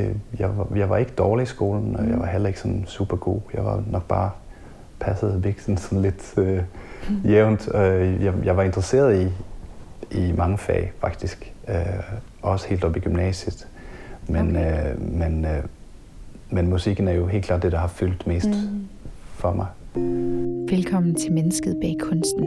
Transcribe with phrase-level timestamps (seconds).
[0.00, 2.84] det, jeg, var, jeg var ikke dårlig i skolen, og jeg var heller ikke sådan
[2.86, 3.40] super god.
[3.54, 4.30] Jeg var nok bare
[5.00, 6.62] passet væksten sådan lidt øh,
[7.24, 7.74] jævnt.
[7.74, 9.32] Øh, jeg, jeg var interesseret i,
[10.18, 11.54] i mange fag, faktisk.
[11.68, 11.76] Øh,
[12.42, 13.68] også helt op i gymnasiet.
[14.28, 14.92] Men, okay.
[14.92, 15.62] øh, men, øh,
[16.50, 18.88] men musikken er jo helt klart det, der har fyldt mest mm.
[19.34, 19.66] for mig.
[19.94, 22.44] Velkommen til Mennesket bag kunsten.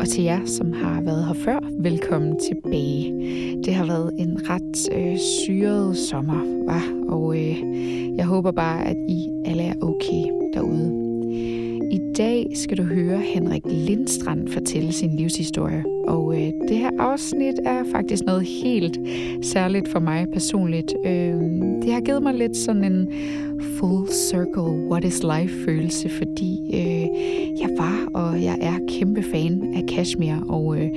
[0.00, 3.12] Og til jer, som har været her før, velkommen tilbage.
[3.64, 7.12] Det har været en ret øh, syret sommer, var?
[7.14, 7.62] og øh,
[8.16, 10.24] jeg håber bare, at I alle er okay
[10.54, 11.05] derude.
[11.90, 15.84] I dag skal du høre Henrik Lindstrand fortælle sin livshistorie.
[16.06, 18.98] Og øh, det her afsnit er faktisk noget helt
[19.42, 20.94] særligt for mig personligt.
[21.04, 21.34] Øh,
[21.82, 23.08] det har givet mig lidt sådan en
[23.60, 27.06] full circle what is life følelse, fordi øh,
[27.60, 30.88] jeg var og jeg er kæmpe fan af Kashmir, og øh,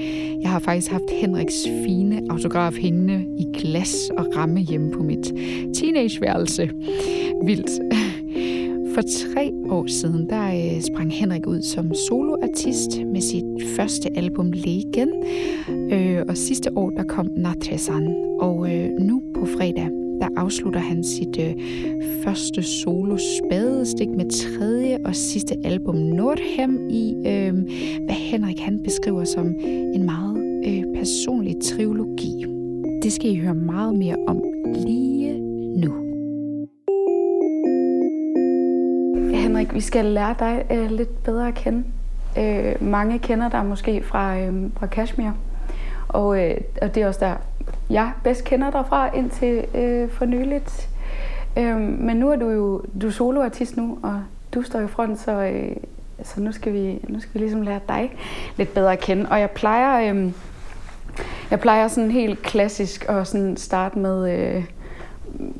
[0.41, 5.33] jeg har faktisk haft Henriks fine autograf hængende i glas og ramme hjemme på mit
[5.75, 6.69] teenageværelse.
[7.45, 7.69] Vildt.
[8.99, 14.51] For tre år siden, der øh, sprang Henrik ud som soloartist med sit første album
[14.51, 15.09] Legen.
[15.93, 18.15] Øh, og sidste år, der kom Natresan.
[18.39, 19.89] Og øh, nu på fredag,
[20.21, 21.53] der afslutter han sit øh,
[22.23, 27.53] første solo spadestik med tredje og sidste album Nordhem i, øh,
[28.05, 29.47] hvad Henrik han beskriver som
[29.93, 32.45] en meget øh, personlig trilogi.
[33.03, 34.43] Det skal I høre meget mere om
[34.85, 35.39] lige
[35.77, 36.08] nu.
[39.59, 41.83] Henrik, vi skal lære dig øh, lidt bedre at kende.
[42.37, 45.31] Øh, mange kender dig måske fra, øh, fra Kashmir,
[46.07, 47.35] og, øh, og det er også der,
[47.89, 50.89] jeg bedst kender dig fra indtil øh, for nyligt.
[51.57, 54.21] Øh, men nu er du jo du er soloartist nu, og
[54.53, 55.75] du står i front, så, øh,
[56.23, 58.11] så nu, skal vi, nu skal vi ligesom lære dig
[58.57, 59.29] lidt bedre at kende.
[59.29, 60.31] Og jeg plejer, øh,
[61.51, 64.65] jeg plejer sådan helt klassisk at sådan starte med, øh,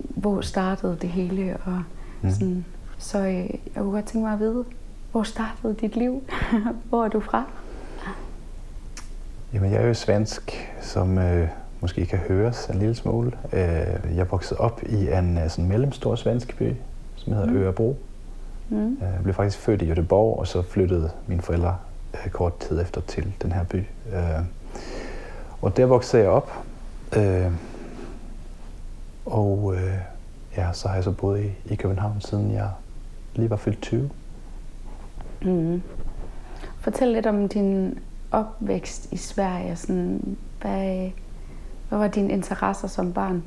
[0.10, 1.84] hvor startede det hele, og
[2.22, 2.64] mm.
[3.00, 4.66] Så øh, jeg kunne godt tænke mig at vide,
[5.12, 6.24] hvor startede dit liv?
[6.90, 7.46] hvor er du fra?
[9.54, 11.48] Jamen, jeg er jo svensk, som øh,
[11.80, 13.32] måske kan høres en lille smule.
[13.54, 16.74] Øh, jeg voksede op i en øh, sådan mellemstor svensk by,
[17.16, 17.58] som hedder mm.
[17.58, 17.98] Ørebro.
[18.70, 18.94] Mm.
[18.94, 21.78] Øh, jeg blev faktisk født i Göteborg, og så flyttede mine forældre
[22.14, 23.84] øh, kort tid efter til den her by.
[24.14, 24.46] Øh,
[25.62, 26.52] og der voksede jeg op.
[27.18, 27.52] Øh,
[29.26, 29.94] og øh,
[30.58, 32.70] ja, så har jeg så boet i, i København, siden jeg
[33.36, 34.10] lige var fyldt 20.
[35.42, 35.82] Mm.
[36.80, 38.00] Fortæl lidt om din
[38.32, 39.76] opvækst i Sverige.
[39.76, 41.10] Sådan, hvad,
[41.90, 43.44] hvad var dine interesser som barn?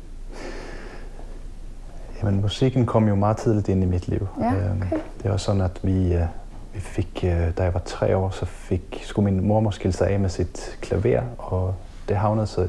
[2.22, 4.28] Jamen, musikken kom jo meget tidligt ind i mit liv.
[4.40, 4.98] Ja, øhm, okay.
[5.22, 6.22] Det var sådan, at vi, øh,
[6.74, 10.08] vi fik, øh, da jeg var tre år, så fik, skulle min mor skille sig
[10.08, 11.74] af med sit klaver, og
[12.08, 12.68] det havnede så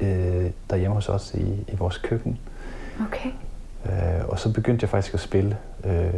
[0.00, 2.38] øh, derhjemme hos os i, i vores køkken.
[3.06, 3.30] Okay.
[3.86, 6.14] Øh, og så begyndte jeg faktisk at spille øh,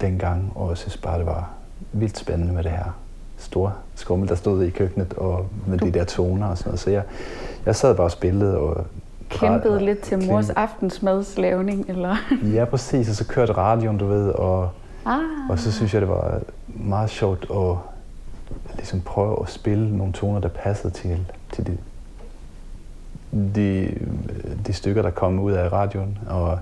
[0.00, 1.50] dengang, og jeg synes bare, det var
[1.92, 2.96] vildt spændende med det her
[3.38, 5.86] store skummel, der stod i køkkenet, og med du...
[5.86, 6.80] de der toner og sådan noget.
[6.80, 7.02] Så jeg,
[7.66, 8.86] jeg sad bare og spillede og
[9.30, 12.16] Kæmpede og, lidt til mors aftensmadslavning, eller?
[12.54, 13.08] ja, præcis.
[13.08, 14.70] Og så kørte radioen, du ved, og,
[15.04, 15.20] ah.
[15.50, 17.76] og så synes jeg, det var meget sjovt at
[18.76, 21.78] ligesom prøve at spille nogle toner, der passede til, til de,
[23.54, 23.94] de,
[24.66, 26.18] de stykker, der kom ud af radioen.
[26.28, 26.58] Og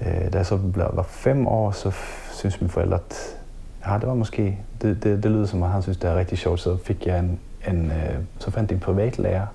[0.00, 1.92] øh, da jeg så var fem år, så
[2.32, 3.38] synes mine forældre, at
[3.86, 6.38] ja, det var måske, det, det, det lyder som, at han synes, det er rigtig
[6.38, 6.60] sjovt.
[6.60, 9.46] Så fik jeg en, en øh, så fandt jeg en privatlærer,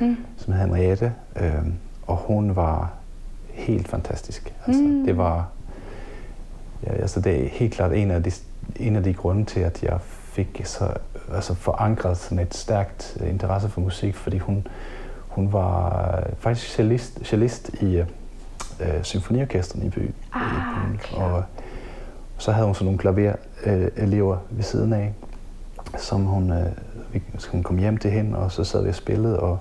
[0.00, 0.16] mm.
[0.36, 1.66] som hed Henriette, øh,
[2.06, 2.92] og hun var
[3.52, 4.54] helt fantastisk.
[4.66, 5.04] Altså, mm.
[5.04, 5.48] Det var,
[6.86, 8.30] ja, altså det er helt klart en af de,
[8.76, 10.88] en af de grunde til, at jeg fik så,
[11.34, 14.66] altså forankret sådan et stærkt interesse for musik, fordi hun,
[15.28, 18.04] hun var faktisk cellist, cellist i
[18.80, 20.14] øh, symfoniorkestret i byen.
[20.32, 21.22] Ah, i byen.
[21.22, 21.42] Og
[22.38, 25.14] så havde hun så nogle klaverelever øh, ved siden af,
[25.96, 27.20] som hun, øh,
[27.52, 29.58] hun kom hjem til hende, og så sad vi og spillede, og,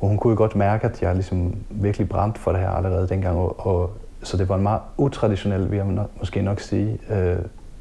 [0.00, 3.08] og hun kunne jo godt mærke, at jeg ligesom virkelig brændte for det her allerede
[3.08, 3.90] dengang, og, og
[4.22, 7.36] så det var en meget utraditionel, vil jeg nok, måske nok sige, øh,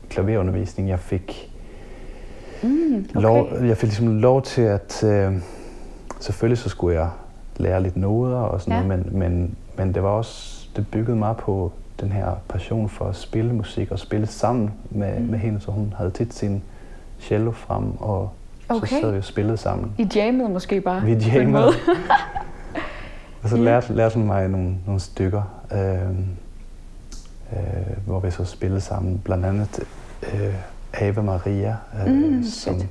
[0.09, 1.51] klaverundervisning, jeg fik.
[2.63, 3.21] Mm, okay.
[3.21, 5.33] lov, jeg fik ligesom lov til at, øh,
[6.19, 7.09] selvfølgelig så skulle jeg
[7.57, 8.87] lære lidt noder og sådan ja.
[8.87, 13.05] noget, men, men, men det var også, det byggede meget på den her passion for
[13.05, 15.25] at spille musik og spille sammen med, mm.
[15.25, 16.63] med hende, så hun havde tit sin
[17.19, 18.31] cello frem, og
[18.69, 18.87] okay.
[18.87, 19.93] så sad vi og spillede sammen.
[19.97, 21.01] I jammede måske bare?
[21.01, 21.67] Vi jammede.
[23.43, 25.41] og så lærte, lærte hun mig nogle, nogle stykker,
[25.71, 26.09] øh,
[27.53, 29.21] øh, hvor vi så spillede sammen.
[29.23, 29.79] Blandt andet
[30.33, 30.55] øh,
[30.93, 31.75] Ave Maria,
[32.07, 32.81] øh, mm, som,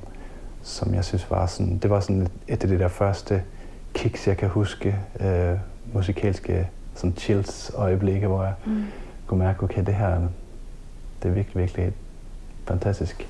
[0.61, 3.41] som jeg synes var sådan, det var sådan et, af de der første
[3.93, 5.55] kicks, jeg kan huske, øh,
[5.93, 6.67] musikalske
[6.99, 8.83] sådan chills øjeblikke, hvor jeg mm.
[9.27, 10.19] kunne mærke, okay, det her
[11.23, 11.93] det er virkelig, virkelig
[12.67, 13.27] fantastisk.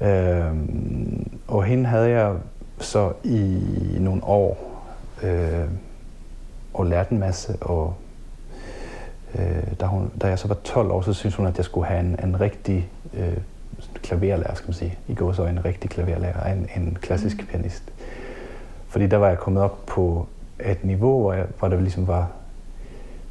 [0.00, 2.36] Øhm, og hende havde jeg
[2.78, 3.60] så i
[4.00, 4.82] nogle år
[5.22, 5.68] øh,
[6.74, 7.94] og lært en masse, og
[9.38, 11.86] øh, da, hun, da jeg så var 12 år, så syntes hun, at jeg skulle
[11.86, 13.36] have en, en rigtig øh,
[14.02, 14.98] klaverlærer, skal man sige.
[15.08, 17.46] I går så en rigtig klaverlærer, en, en klassisk mm.
[17.46, 17.82] pianist.
[18.88, 20.26] Fordi der var jeg kommet op på
[20.60, 22.30] et niveau, hvor, jeg, hvor der ligesom var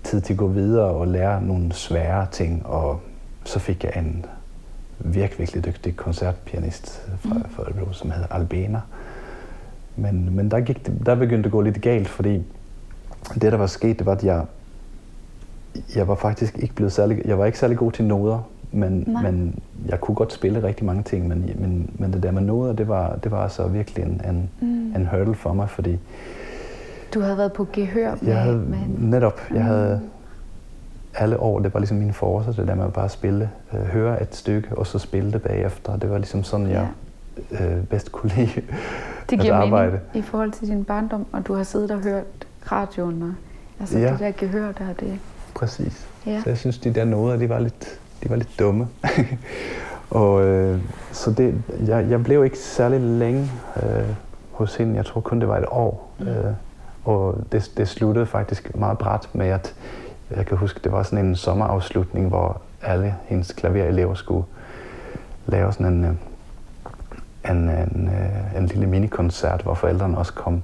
[0.05, 2.65] tid til at gå videre og lære nogle svære ting.
[2.65, 2.99] Og
[3.43, 4.25] så fik jeg en
[4.99, 7.43] virkelig, virkelig dygtig koncertpianist fra, mm.
[7.49, 8.81] fra Ørebro, som hedder Albena.
[9.95, 12.43] Men, men der, gik det, der begyndte det at gå lidt galt, fordi
[13.33, 14.45] det, der var sket, det var, at jeg,
[15.95, 19.59] jeg var faktisk ikke blevet særlig, jeg var ikke særlig god til noder, men, men
[19.85, 22.87] jeg kunne godt spille rigtig mange ting, men, men, men det der med noder, det
[22.87, 24.95] var, det var altså virkelig en, en, mm.
[24.95, 25.99] en hurdle for mig, fordi...
[27.15, 28.33] Du havde været på gehør med...
[28.33, 29.65] Jeg havde, med netop, jeg mm.
[29.65, 30.01] havde
[31.13, 34.21] alle år, det var ligesom min force, det der med at bare spille, øh, høre
[34.21, 35.97] et stykke, og så spille det bagefter.
[35.97, 36.87] Det var ligesom sådan, jeg
[37.51, 37.65] ja.
[37.65, 38.61] øh, bedst kunne lide
[39.29, 39.91] Det giver arbejde.
[39.91, 42.23] mening i forhold til din barndom, og du har siddet og hørt
[42.71, 43.33] radioen, og
[43.79, 44.11] altså ja.
[44.11, 45.19] det der gehør der, det...
[45.55, 46.07] Præcis.
[46.25, 46.41] Ja.
[46.43, 48.87] Så jeg synes, de der noder, de var lidt, de var lidt dumme.
[50.09, 50.79] og øh,
[51.11, 54.09] så det, jeg, jeg blev ikke særlig længe øh,
[54.51, 54.95] hos hende.
[54.95, 56.13] Jeg tror kun, det var et år.
[56.19, 56.27] Mm.
[56.27, 56.53] Øh,
[57.05, 59.75] og det, det sluttede faktisk meget bræt med, at
[60.35, 64.45] jeg kan huske, det var sådan en sommerafslutning, hvor alle hendes klaverelever skulle
[65.45, 66.11] lave sådan en, øh,
[67.51, 70.63] en, en, øh, en lille minikoncert, hvor forældrene også kom.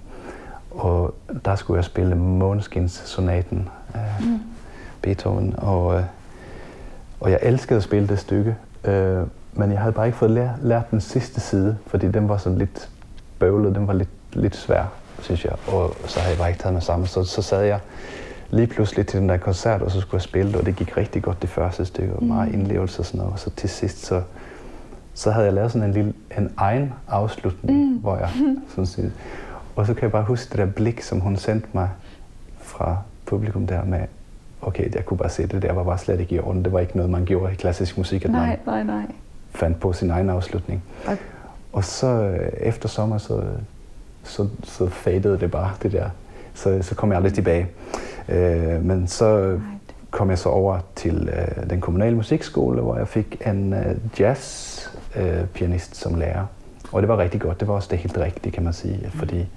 [0.72, 1.16] Og
[1.46, 4.40] der skulle jeg spille Måneskins-sonaten af mm.
[5.02, 6.04] Beethoven, og,
[7.20, 8.56] og jeg elskede at spille det stykke.
[8.84, 9.24] Øh,
[9.54, 12.58] men jeg havde bare ikke fået lært, lært den sidste side, fordi den var sådan
[12.58, 12.90] lidt
[13.40, 14.86] bøvlet, den var lidt, lidt svær,
[15.22, 15.54] synes jeg.
[15.68, 17.08] Og så havde jeg bare ikke taget mig sammen.
[17.08, 17.80] Så, så sad jeg
[18.50, 20.98] lige pludselig til den der koncert, og så skulle jeg spille det, og det gik
[20.98, 22.60] rigtig godt det første stykke, og meget mm.
[22.60, 23.34] indlevelse og sådan noget.
[23.34, 24.22] Og så til sidst, så,
[25.14, 27.98] så havde jeg lavet sådan en lille, en egen afslutning, mm.
[27.98, 28.30] hvor jeg
[28.70, 29.10] sådan siger,
[29.76, 31.90] og så kan jeg bare huske det der blik, som hun sendte mig
[32.60, 34.00] fra publikum der med,
[34.62, 36.64] okay, jeg kunne bare se det der, var bare slet ikke i orden.
[36.64, 39.06] Det var ikke noget, man gjorde i klassisk musik, at nej, man nej, nej.
[39.50, 40.84] fandt på sin egen afslutning.
[41.06, 41.18] Okay.
[41.74, 43.44] Og så øh, efter sommer, så,
[44.24, 46.10] så, så fadede det bare, det der.
[46.54, 47.68] Så, så kom jeg aldrig tilbage.
[48.30, 49.60] Øh, men så
[50.12, 55.92] kom jeg så over til øh, den kommunale musikskole, hvor jeg fik en øh, jazzpianist
[55.92, 56.46] øh, som lærer.
[56.92, 57.60] Og det var rigtig godt.
[57.60, 59.12] Det var også det helt rigtige, kan man sige.
[59.14, 59.48] Fordi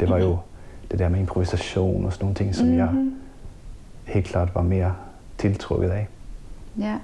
[0.00, 0.38] det var jo
[0.90, 2.78] det der med improvisation og sådan nogle ting, som mm-hmm.
[2.78, 2.94] jeg
[4.04, 4.94] helt klart var mere
[5.38, 6.08] tiltrukket af.
[6.78, 6.98] Ja.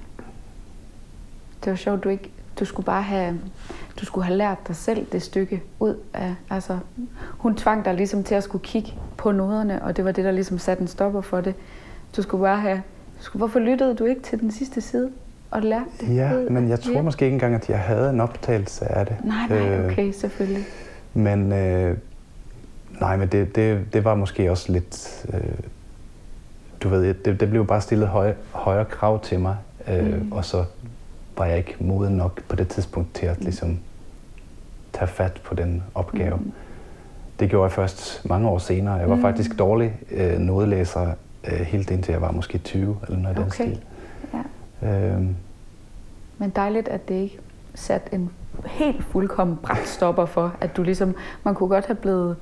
[1.63, 3.39] Det var sjovt, du ikke du skulle bare have,
[3.99, 6.79] du skulle have lært dig selv det stykke ud af, altså,
[7.29, 10.31] hun tvang dig ligesom til at skulle kigge på noderne, og det var det, der
[10.31, 11.55] ligesom satte en stopper for det.
[12.17, 12.81] Du skulle bare have,
[13.19, 15.11] du skulle, hvorfor lyttede du ikke til den sidste side?
[15.51, 16.15] og lærte det?
[16.15, 17.01] Ja, men jeg tror ja.
[17.01, 19.15] måske ikke engang, at jeg havde en optagelse af det.
[19.23, 20.63] Nej, nej, øh, okay, selvfølgelig.
[21.13, 21.97] Men øh,
[23.01, 25.25] nej, men det, det, det var måske også lidt...
[25.33, 25.41] Øh,
[26.83, 29.55] du ved, det, det blev bare stillet høje, højere krav til mig,
[29.87, 30.31] øh, mm.
[30.31, 30.65] og så
[31.37, 33.43] var jeg ikke moden nok på det tidspunkt til at mm.
[33.43, 33.79] ligesom
[34.97, 36.35] tage fat på den opgave.
[36.35, 36.51] Mm.
[37.39, 38.93] Det gjorde jeg først mange år senere.
[38.93, 39.21] Jeg var mm.
[39.21, 41.11] faktisk dårlig øh, nodelæser
[41.47, 43.65] øh, helt indtil jeg var måske 20 eller noget af okay.
[43.65, 43.83] den stil.
[44.81, 44.87] Ja.
[44.87, 45.35] Øhm.
[46.37, 47.39] Men dejligt, at det ikke
[47.75, 48.29] sat en
[48.65, 52.35] helt fuldkommen bræt stopper for, at du ligesom, man kunne godt have blevet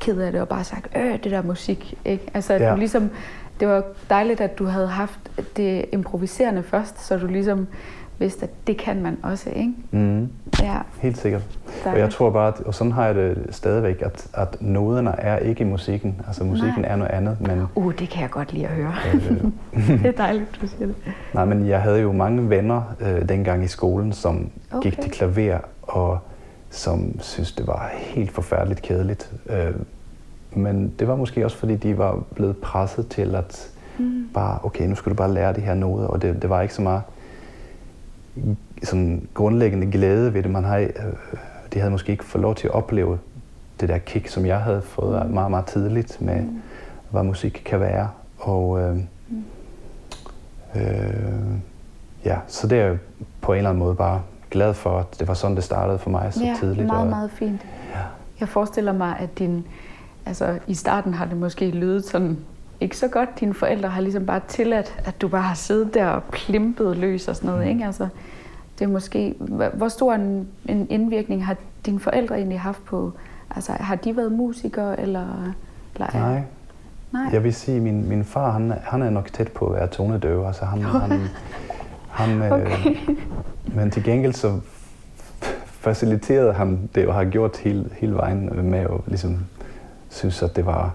[0.00, 2.24] ked af det og bare sagt, øh, det der musik, ikke?
[2.34, 2.70] Altså, at ja.
[2.70, 3.10] du ligesom,
[3.60, 5.20] det var dejligt, at du havde haft
[5.56, 7.66] det improviserende først, så du ligesom
[8.20, 9.72] vidste, at det kan man også, ikke?
[9.90, 10.28] Mm.
[10.62, 10.76] Ja.
[11.00, 11.42] Helt sikkert.
[11.84, 15.38] Og jeg tror bare, at, og sådan har jeg det stadigvæk, at, at noderne er
[15.38, 16.20] ikke musikken.
[16.26, 16.90] Altså musikken Nej.
[16.90, 17.62] er noget andet, men...
[17.74, 18.94] Uh, det kan jeg godt lide at høre.
[19.14, 19.44] Øh,
[20.02, 20.94] det er dejligt, du siger det.
[21.32, 24.90] Nej, men jeg havde jo mange venner øh, dengang i skolen, som okay.
[24.90, 26.18] gik til klaver, og
[26.70, 29.32] som synes det var helt forfærdeligt kedeligt.
[29.50, 29.74] Øh,
[30.52, 34.28] men det var måske også, fordi de var blevet presset til at mm.
[34.34, 36.74] bare, okay, nu skal du bare lære de her noder, og det, det var ikke
[36.74, 37.02] så meget
[38.82, 40.50] sådan grundlæggende glæde ved det.
[40.50, 40.88] Man har, øh,
[41.72, 43.18] de havde måske ikke fået lov til at opleve
[43.80, 45.34] det der kick, som jeg havde fået mm.
[45.34, 46.62] meget, meget tidligt med, mm.
[47.10, 48.10] hvad musik kan være.
[48.38, 48.96] Og øh,
[49.28, 49.44] mm.
[50.74, 50.82] øh,
[52.24, 52.98] ja, så det er jeg
[53.40, 56.10] på en eller anden måde bare glad for, at det var sådan, det startede for
[56.10, 56.86] mig så ja, tidligt.
[56.86, 57.66] meget, og, meget fint.
[57.94, 58.00] Ja.
[58.40, 59.66] Jeg forestiller mig, at din,
[60.26, 62.38] altså i starten har det måske lydet sådan
[62.80, 63.40] ikke så godt.
[63.40, 67.28] Dine forældre har ligesom bare tilladt, at du bare har siddet der og plimpet løs
[67.28, 67.64] og sådan noget.
[67.64, 67.70] Mm.
[67.70, 67.86] Ikke?
[67.86, 68.08] Altså,
[68.78, 69.34] det er måske,
[69.74, 71.56] hvor stor en, en indvirkning har
[71.86, 73.12] dine forældre egentlig haft på,
[73.56, 75.54] altså har de været musikere, eller,
[75.94, 76.42] eller Nej,
[77.12, 77.22] Nej.
[77.32, 79.86] Jeg vil sige, at min, min far han, han er nok tæt på at være
[79.86, 80.46] tonedøv.
[80.46, 81.20] Altså han, han,
[82.10, 82.96] han, øh, Okay.
[83.74, 84.60] men til gengæld så
[85.64, 89.38] faciliterede han det, og har gjort hele, hele vejen med at ligesom,
[90.08, 90.94] synes, at det var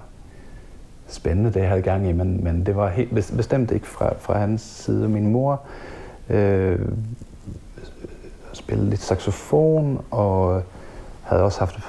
[1.08, 4.14] spændende, det jeg havde gang i, men, men det var helt, bes- bestemt ikke fra,
[4.20, 5.10] fra hans side.
[5.10, 5.62] Min mor
[6.30, 6.80] øh,
[8.54, 10.62] spillede lidt saxofon, og
[11.24, 11.80] havde også haft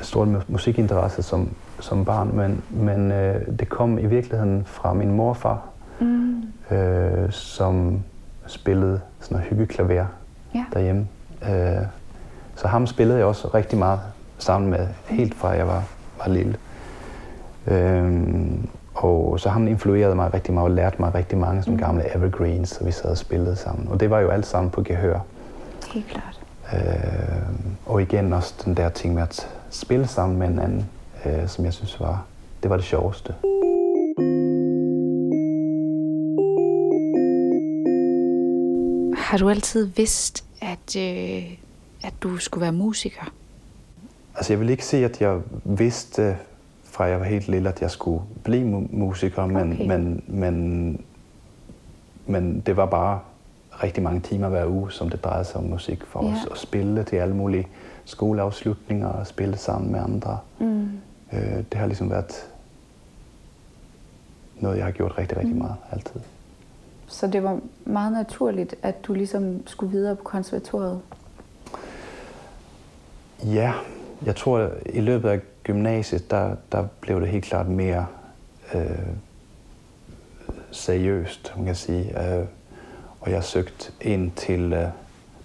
[0.00, 1.48] stor mu- musikinteresse som,
[1.80, 5.62] som barn, men, men øh, det kom i virkeligheden fra min morfar,
[6.00, 6.42] Mm.
[6.76, 8.02] øh, som
[8.46, 10.06] spillede sådan noget hyggeklaver
[10.54, 10.64] Ja.
[10.72, 11.06] derhjemme.
[11.50, 11.86] Øh,
[12.56, 14.00] så ham spillede jeg også rigtig meget
[14.38, 15.82] sammen med, helt fra jeg var,
[16.18, 16.56] var lille.
[17.66, 21.80] Øhm, og så ham influerede mig rigtig meget og lærte mig rigtig mange sådan Mm.
[21.80, 23.88] gamle evergreens, så vi sad og spillede sammen.
[23.88, 25.18] Og det var jo alt sammen på gehør.
[25.92, 26.40] Helt klart.
[26.74, 27.42] Øh,
[27.86, 30.88] og igen også den der ting med at spille sammen med en anden,
[31.26, 32.24] øh, som jeg synes var,
[32.62, 33.34] det var det sjoveste.
[39.16, 41.42] Har du altid vidst, at, øh,
[42.04, 43.32] at du skulle være musiker?
[44.36, 46.36] Altså jeg vil ikke sige, at jeg vidste
[47.00, 49.86] fra jeg var helt lille, at jeg skulle blive mu- musiker, men, Okay.
[49.86, 51.04] men, men,
[52.26, 53.20] men det var bare
[53.82, 56.32] rigtig mange timer hver uge, som det drejede sig om musik for Ja.
[56.32, 56.38] os.
[56.50, 57.68] At spille til alle mulige
[58.04, 60.38] skoleafslutninger og spille sammen med andre.
[60.58, 60.82] Mm.
[61.32, 62.46] Øh, det har ligesom været
[64.60, 66.20] noget, jeg har gjort rigtig, rigtig meget altid.
[67.06, 71.00] Så det var meget naturligt, at du ligesom skulle videre på konservatoriet?
[73.44, 73.72] Ja,
[74.26, 75.40] jeg tror, at i løbet af
[75.72, 78.06] gymnasiet, der, der blev det helt klart mere
[78.74, 78.80] øh,
[80.70, 82.34] seriøst, man kan sige.
[82.38, 82.44] Øh,
[83.20, 84.88] og jeg søgte ind til øh,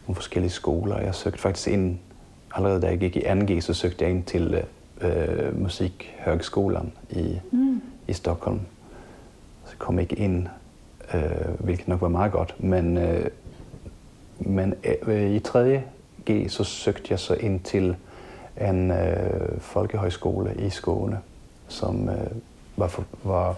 [0.08, 1.00] nogle forskellige skoler.
[1.00, 1.98] Jeg søgte faktisk ind,
[2.55, 4.63] allerede da jeg gik i 2G, så søgte jeg ind til
[5.01, 7.82] øh, Musikhögskolan i, Mm.
[8.08, 8.60] i Stockholm.
[9.65, 10.48] Så kom jeg ikke ind,
[11.13, 11.22] øh,
[11.60, 12.55] hvilket nok var meget godt.
[12.60, 13.29] Men, øh,
[14.39, 14.74] men
[15.08, 15.82] øh, i 3.
[16.29, 17.96] G, så søgte jeg så ind til
[18.62, 21.19] en øh, folkehøjskole i Skåne,
[21.67, 22.15] som øh,
[22.77, 23.55] var, for, var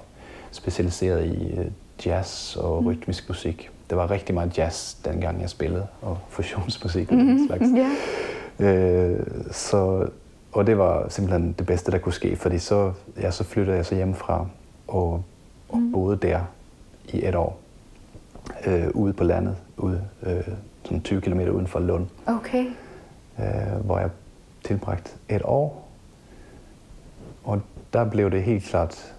[0.51, 1.66] specialiseret i øh,
[2.06, 2.88] jazz og Mm.
[2.88, 3.70] rytmisk musik.
[3.89, 7.48] Det var rigtig meget jazz, dengang jeg spillede, og fusionsmusik og den Mm.
[7.48, 7.63] slags.
[7.75, 7.89] Ja.
[8.68, 9.20] Øh,
[9.51, 10.08] så,
[10.51, 13.86] og det var simpelthen det bedste, der kunne ske, fordi så, ja, så flyttede jeg
[13.86, 14.48] så hjemmefra
[14.88, 15.24] og,
[15.70, 15.92] og Mm.
[15.92, 16.39] boede der
[17.08, 17.60] i et år,
[18.66, 20.48] øh, ude på landet, ude, øh,
[20.84, 22.66] sådan 20 km uden for Lund, Okay.
[23.39, 24.10] øh, hvor jeg
[24.68, 25.88] tilbragte et år.
[27.44, 27.62] Og
[27.94, 29.14] der blev det helt klart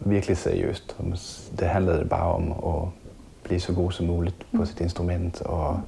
[0.00, 0.96] virkelig seriøst.
[1.58, 2.88] Det handlede bare om at
[3.44, 4.66] blive så god som muligt på Mm.
[4.66, 5.80] sit instrument, og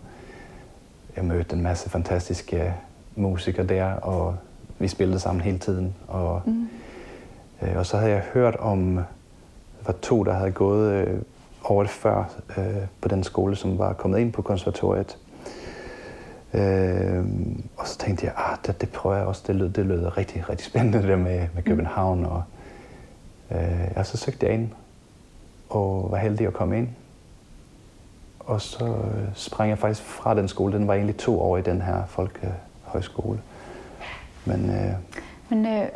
[1.16, 2.74] jeg mødte en masse fantastiske
[3.16, 4.36] musikere der, og
[4.78, 5.94] vi spillede sammen hele tiden.
[6.08, 6.68] Og, Mm.
[7.62, 9.02] øh, og så havde jeg hørt om, der
[9.86, 11.20] var to, der havde gået øh,
[11.64, 12.24] året før
[12.58, 12.64] øh,
[13.00, 15.18] på den skole, som var kommet ind på konservatoriet.
[16.56, 17.24] Øh,
[17.76, 19.42] og så tænkte jeg, ah, det, det prøver jeg også.
[19.46, 22.24] Det lød, det lød rigtig, rigtig spændende det der med, med København.
[22.24, 22.42] Og,
[23.50, 24.68] øh, og så søgte jeg ind
[25.70, 26.88] og var heldig at komme ind.
[28.40, 30.72] Og så øh, sprang jeg faktisk fra den skole.
[30.72, 33.40] Den var egentlig to år i den her folkehøjskole.
[34.44, 34.92] Men øh,
[35.48, 35.88] Men øh,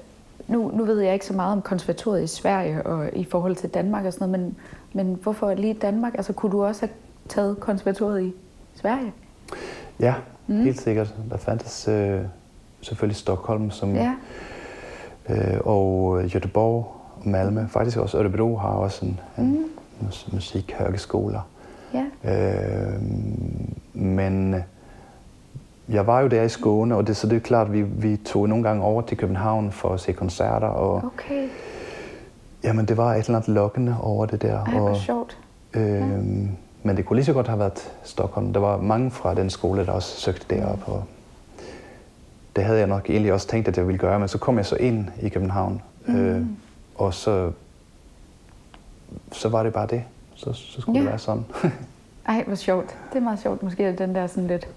[0.49, 3.71] nu, nu ved jeg ikke så meget om konservatoriet i Sverige og i forhold til
[3.71, 4.57] Danmark og sådan noget, men,
[4.93, 6.15] men hvorfor lige Danmark?
[6.15, 6.95] Altså kunne du også have
[7.29, 8.35] taget konservatoriet i
[8.75, 9.13] Sverige?
[10.01, 10.15] ja,
[10.51, 10.63] Mm.
[10.63, 11.15] helt sikkert.
[11.31, 12.21] Der fandtes øh,
[12.81, 14.13] selvfølgelig Stockholm, som, Ja.
[15.29, 16.57] øh, og Göteborg
[17.17, 17.61] og Malmø.
[17.69, 19.65] Faktisk også Örebro har også en, en Mm.
[20.01, 21.41] mus- musikhøjskoler.
[21.95, 22.05] Ja.
[22.25, 23.03] Øh,
[23.95, 24.55] men
[25.89, 28.17] jeg var jo der i Skåne, og det, så det er klart, at vi, vi
[28.17, 31.49] tog nogle gange over til København for at se koncerter, og Okay.
[32.65, 34.65] jamen, det var et eller andet lokkende over det der.
[34.65, 35.39] Ej, og, sjovt.
[35.75, 36.03] øh,
[36.83, 38.53] Men det kunne lige så godt have været Stockholm.
[38.53, 41.05] Der var mange fra den skole, der også søgte derop, og
[42.57, 44.67] det havde jeg nok egentlig også tænkt, at jeg ville gøre, men så kom jeg
[44.67, 46.57] så ind i København, øh, Mm.
[46.95, 47.53] og så,
[49.33, 50.05] så var det bare det.
[50.35, 51.03] Så, så skulle Ja.
[51.03, 51.45] det være sådan.
[52.29, 52.97] Ej, hvor sjovt.
[53.13, 53.63] Det er meget sjovt.
[53.63, 54.69] Måske den der sådan lidt...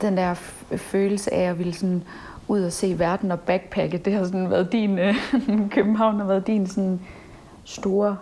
[0.00, 0.34] Den der
[0.76, 2.02] følelse af at ville sådan
[2.48, 4.98] ud og se verden og backpacke, det har sådan været din...
[4.98, 5.14] Øh,
[5.74, 7.00] København har været din sådan
[7.64, 8.16] store,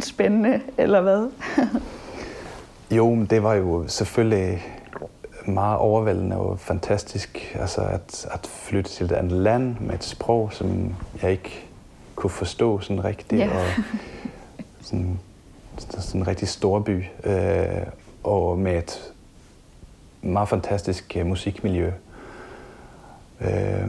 [0.00, 1.30] spændende, eller hvad?
[2.90, 4.62] Jo, men det var jo selvfølgelig
[5.46, 10.52] meget overvældende og fantastisk altså at, at flytte til et andet land med et sprog,
[10.52, 11.66] som jeg ikke
[12.14, 13.40] kunne forstå sådan rigtigt.
[13.40, 13.48] Ja.
[13.48, 13.66] Og
[14.80, 15.18] sådan,
[15.78, 17.04] sådan en rigtig stor by.
[17.24, 17.86] Øh,
[18.24, 19.12] og med et
[20.22, 21.90] meget fantastisk øh, musikmiljø.
[23.40, 23.88] Øh,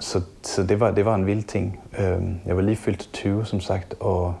[0.00, 1.80] så, så det, var, det var en vild ting.
[1.98, 4.34] Øhm, jeg var lige fyldt 20, som sagt, og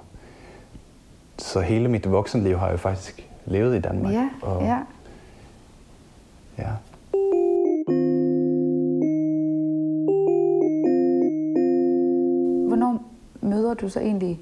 [1.42, 4.12] så hele mit voksenliv har jeg faktisk levet i Danmark.
[4.12, 4.78] Ja, og, ja.
[6.58, 6.70] ja.
[12.68, 13.02] Hvornår
[13.40, 14.40] møder du så egentlig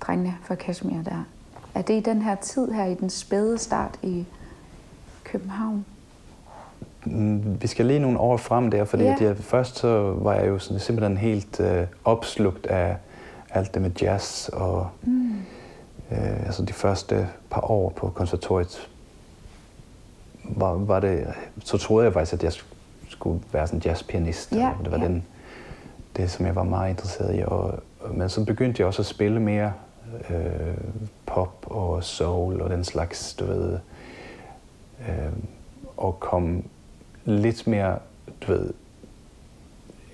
[0.00, 1.24] drengene fra Kashmir der?
[1.74, 4.24] Er det i den her tid her, i den spæde start i
[5.24, 5.84] København?
[7.04, 9.22] Mm, Vi skal lige nogle år frem der, fordi yeah.
[9.22, 12.96] jeg, først så var jeg jo sådan, simpelthen helt øh, opslugt af
[13.50, 15.13] alt det med jazz, og Mm.
[16.14, 18.88] Øh, altså de første par år på konservatoriet,
[20.44, 22.52] var, var det, så troede jeg faktisk, at jeg
[23.08, 24.52] skulle være sådan jazzpianist.
[24.52, 25.04] Ja, og det var ja.
[25.04, 25.24] den,
[26.16, 27.42] det, som jeg var meget interesseret i.
[27.46, 27.74] Og,
[28.12, 29.72] men så begyndte jeg også at spille mere
[30.30, 30.74] øh,
[31.26, 33.78] pop og soul og den slags, du ved,
[35.08, 35.32] øh,
[35.96, 36.64] og kom
[37.24, 37.98] lidt mere,
[38.46, 38.72] du ved,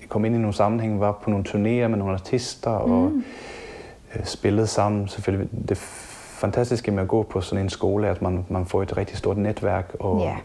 [0.09, 3.17] kom ind i nogle sammenhænge, var på nogle turnéer med nogle artister og Mm.
[3.17, 3.23] øh,
[4.23, 5.07] spillede sammen.
[5.07, 8.97] Selvfølgelig det fantastiske med at gå på sådan en skole at man, man får et
[8.97, 10.37] rigtig stort netværk og ja.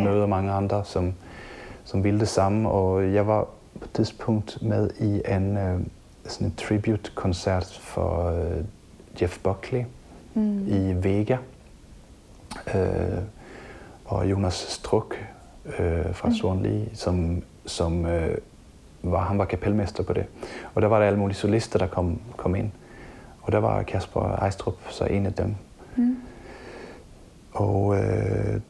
[0.00, 1.14] møder mange andre, som,
[1.84, 2.68] som ville det samme.
[2.68, 3.44] Og jeg var
[3.78, 5.80] på et tidspunkt med i en øh,
[6.24, 8.64] sådan en tribute-koncert for øh,
[9.22, 9.84] Jeff Buckley
[10.34, 10.68] Mm.
[10.68, 11.36] i Vega.
[12.74, 13.18] Øh,
[14.04, 15.14] og Jonas Struk
[15.78, 16.34] øh, fra Mm.
[16.34, 18.38] Swanli, som, som øh,
[19.02, 20.24] var, han var kapelmester på det.
[20.74, 22.70] Og der var der alle mulige solister, der kom, kom ind.
[23.48, 25.54] Og der var Kasper Ejstrup så en af dem.
[25.96, 26.16] Mm.
[27.52, 28.60] Og øh,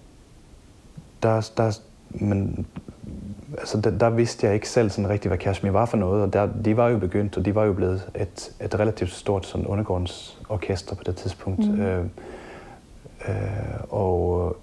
[1.23, 1.79] der, der,
[2.11, 2.67] men,
[3.59, 6.23] altså, der, der vidste jeg ikke selv sådan rigtigt, hvad Kashmir var for noget.
[6.23, 9.47] Og der, de var jo begyndt, og de var jo blevet et, et relativt stort
[9.47, 11.69] sådan undergrundsorkester på det tidspunkt.
[11.69, 11.81] Mhm.
[11.81, 12.05] Øh,
[13.29, 13.35] øh,
[13.89, 14.57] og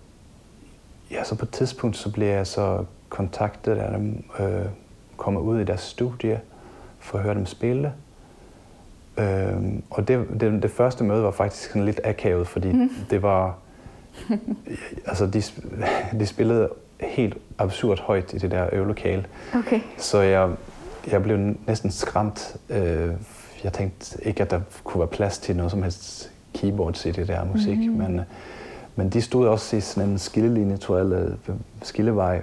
[1.11, 4.65] ja, så på et tidspunkt, så blev jeg så kontaktet af dem, øh,
[5.17, 6.41] kommer ud i deres studie
[6.99, 7.93] for at høre dem spille.
[9.17, 9.53] Øh,
[9.89, 12.89] og det, det, det første møde var faktisk sådan lidt akavet, fordi Mhm.
[13.09, 13.57] det var...
[15.07, 15.41] altså, de,
[16.19, 19.25] de spillede helt absurd højt i det der øvelokale.
[19.55, 19.79] Okay.
[19.97, 20.49] Så jeg,
[21.11, 22.55] jeg blev næsten skræmt.
[22.69, 23.09] Øh,
[23.63, 27.27] jeg tænkte ikke, at der kunne være plads til noget som helst keyboards i det
[27.27, 27.77] der musik.
[27.77, 27.97] Mm-hmm.
[27.97, 28.25] Men, øh,
[28.95, 31.35] men de stod også i sådan en skillelinje, tror jeg, eller
[31.83, 32.41] skillevej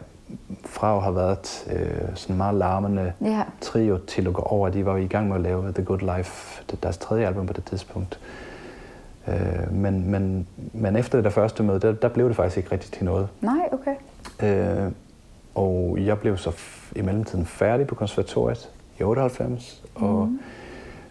[0.65, 3.43] fra at have været øh, sådan meget larmende Ja.
[3.61, 4.69] trio til at gå over.
[4.69, 7.53] De var jo i gang med at lave The Good Life, deres tredje album på
[7.53, 8.19] det tidspunkt.
[9.29, 12.73] Øh, men, men, men efter det der første møde, der, der blev det faktisk ikke
[12.73, 13.29] rigtigt til noget.
[13.41, 13.95] Nej, okay.
[14.47, 14.93] Øh,
[15.55, 16.53] og jeg blev så
[16.97, 18.69] i mellemtiden færdig på konservatoriet
[18.99, 20.41] i 98, og Mhm.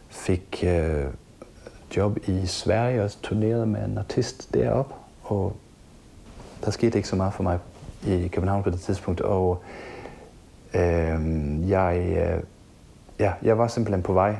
[0.10, 1.04] fik øh,
[1.98, 4.94] job i Sverige og turnerede med en artist deroppe.
[5.24, 5.54] Og
[6.66, 7.60] der skete ikke så meget for mig
[8.06, 9.64] i København på det tidspunkt, og
[10.74, 11.20] øh,
[11.70, 12.44] jeg, øh,
[13.20, 14.36] ja, jeg var simpelthen på vej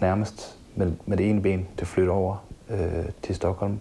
[0.00, 3.78] nærmest med, med det ene ben til at flytte over øh, til Stockholm.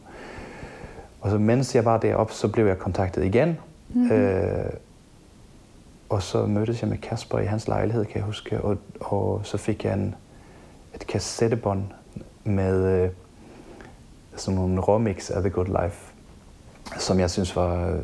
[1.22, 3.58] Og så mens jeg var deroppe, så blev jeg kontaktet igen.
[3.89, 4.12] Mm-hmm.
[4.12, 4.70] Øh,
[6.10, 9.58] og så mødtes jeg med Kasper i hans lejlighed, kan jeg huske, og, og så
[9.58, 10.15] fik jeg en,
[10.96, 11.84] et kassettebånd
[12.44, 13.10] med øh,
[14.36, 16.13] sådan nogle remix af The Good Life,
[17.00, 18.00] som jeg synes var øh,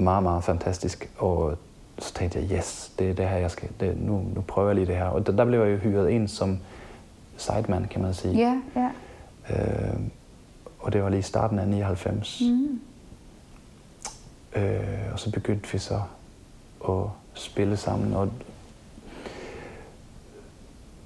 [0.00, 1.10] meget, meget fantastisk.
[1.18, 1.58] Og
[1.98, 4.74] så tænkte jeg, yes, det er det her, jeg skal, det, nu, nu prøver jeg
[4.74, 5.04] lige det her.
[5.04, 6.58] Og der, der blev jeg jo hyret ind som
[7.36, 8.34] sideman, kan man sige.
[8.34, 8.90] Ja, ja.
[9.50, 10.00] Øh,
[10.78, 12.42] og det var lige starten af 99.
[12.50, 12.80] Mm.
[14.56, 14.80] Øh,
[15.12, 16.00] og så begyndte vi så
[16.88, 16.94] at
[17.34, 18.30] spille sammen, og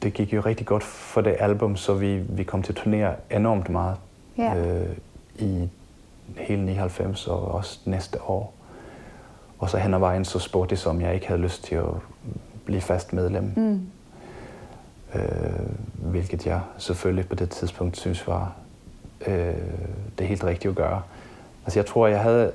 [0.02, 3.14] det gik jo rigtig godt for det album, så vi, vi kom til at turnere
[3.30, 3.96] enormt meget
[4.38, 4.54] Ja.
[4.56, 4.96] øh,
[5.38, 5.68] i
[6.36, 8.54] hele 99 og også næste år.
[9.60, 11.84] Og så hen ad vejen så spurgte de, som jeg ikke havde lyst til at
[12.64, 13.80] blive fast medlem, Mm.
[15.14, 15.22] øh,
[15.94, 18.52] hvilket jeg selvfølgelig på det tidspunkt synes var
[19.26, 19.54] øh,
[20.18, 21.02] det helt rigtige at gøre.
[21.64, 22.52] Altså jeg tror, jeg havde,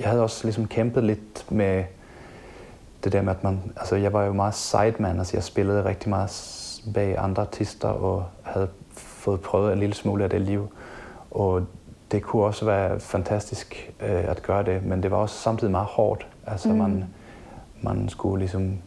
[0.00, 1.84] jeg havde også ligesom kæmpet lidt med
[3.04, 6.08] det der med, at man, altså jeg var jo meget sideman, altså jeg spillede rigtig
[6.08, 6.60] meget
[6.94, 10.72] bag andre artister og havde fået prøvet en lille smule af det liv.
[11.30, 11.66] Og
[12.12, 15.86] det kunne også være fantastisk øh, at gøre det, men det var også samtidig meget
[15.86, 16.26] hårdt.
[16.46, 16.74] Altså Mm.
[16.78, 17.04] man,
[17.80, 18.78] man skulle ligesom,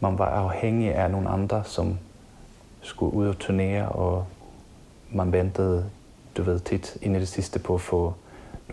[0.00, 1.98] man var afhængig af nogle andre, som
[2.80, 4.24] skulle ud og turnere, og
[5.10, 5.84] man ventede,
[6.36, 8.14] du ved, tit ind i det sidste på at få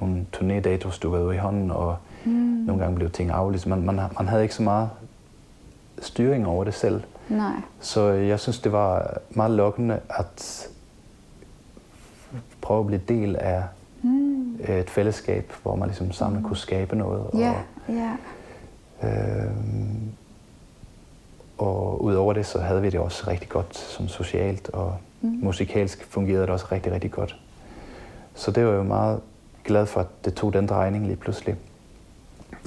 [0.01, 2.31] nogle turnédatos, du ved, i hånden, og Mm.
[2.33, 3.67] nogle gange blev ting aflyst.
[3.67, 4.89] Man, man, man havde ikke så meget
[6.01, 7.03] styring over det selv.
[7.29, 7.51] Nej.
[7.79, 10.67] Så jeg synes, det var meget lokkende at
[12.61, 13.63] prøve at blive del af
[14.01, 14.55] Mm.
[14.67, 17.25] et fællesskab, hvor man ligesom sammen kunne skabe noget.
[17.33, 17.53] Ja,
[17.87, 18.15] Og, ja.
[19.07, 20.11] øhm,
[21.57, 25.39] og udover det, så havde vi det også rigtig godt som socialt, og mm.
[25.41, 27.39] musikalsk fungerede det også rigtig, rigtig godt.
[28.35, 29.19] Så det var jo meget
[29.63, 31.55] glad for, at det tog den drejning lige pludselig.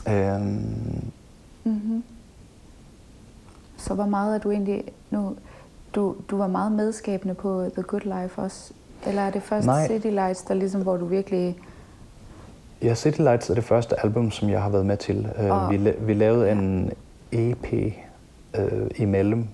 [0.09, 1.11] Øhm.
[1.65, 2.05] Mm-hmm.
[3.77, 5.37] Så hvor meget er du egentlig nu...
[5.95, 8.73] Du, du var meget medskabende på The Good Life også,
[9.07, 9.87] eller er det først Nej.
[9.87, 11.59] City Lights, der ligesom, hvor du virkelig...
[12.83, 15.29] Ja, City Lights er det første album, som jeg har været med til.
[15.51, 15.71] Oh.
[15.71, 16.93] Vi, vi lavede en
[17.33, 17.73] EP
[18.55, 19.49] øh, imellem,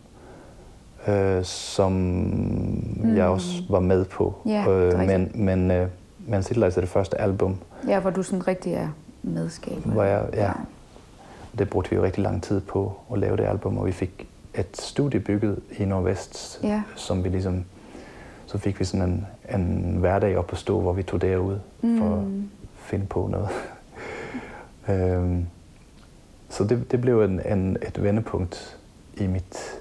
[1.09, 3.16] øh, som mm.
[3.16, 4.35] jeg også var med på.
[4.46, 5.88] Ja, øh, men men, øh,
[6.26, 7.56] men City Lights er det første album.
[7.88, 8.88] Ja, hvor du sådan rigtig er
[9.22, 9.90] medskaber.
[9.90, 10.44] Hvor jeg, ja.
[10.44, 10.52] ja.
[11.59, 14.26] Det brugte vi jo rigtig lang tid på at lave det album, og vi fik
[14.54, 16.82] et studie bygget i Nordvest, ja.
[16.96, 17.64] som vi ligesom
[18.46, 21.98] så fik vi sådan en, en hverdag op på stå, hvor vi tog derud mm.
[21.98, 22.24] for at
[22.76, 23.48] finde på noget.
[24.90, 25.46] øhm,
[26.48, 28.78] så det, det blev en, en, et vendepunkt
[29.16, 29.80] i mit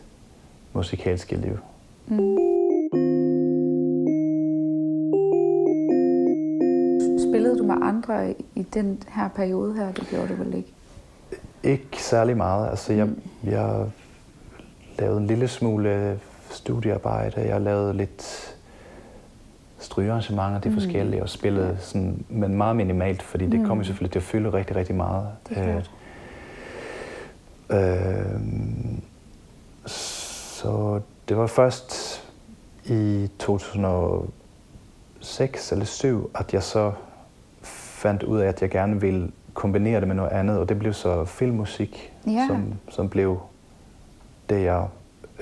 [0.74, 1.58] musikalske liv.
[2.08, 2.38] Mm.
[7.30, 9.92] Spillede du med andre i den her periode her?
[9.92, 10.74] Det gjorde du vel ikke?
[11.64, 12.70] Ikke særlig meget.
[12.70, 13.22] Altså, jeg, mm.
[13.44, 13.86] jeg
[15.00, 17.42] lavede en lille smule studiearbejde.
[17.42, 18.55] Jeg lavede lidt
[19.86, 20.76] strygearrangementer, de mm.
[20.76, 23.66] forskellige, og spillede sådan, men meget minimalt, fordi det mm.
[23.66, 25.28] kom jo selvfølgelig til at fylde rigtig, rigtig meget.
[25.50, 25.82] Det er
[27.70, 28.42] øh, øh,
[29.86, 32.22] så det var først
[32.86, 36.92] i 2006 eller 7, at jeg så
[37.62, 40.94] fandt ud af, at jeg gerne ville kombinere det med noget andet, og det blev
[40.94, 42.46] så filmmusik, ja.
[42.48, 43.40] som, som blev
[44.50, 44.88] det, jeg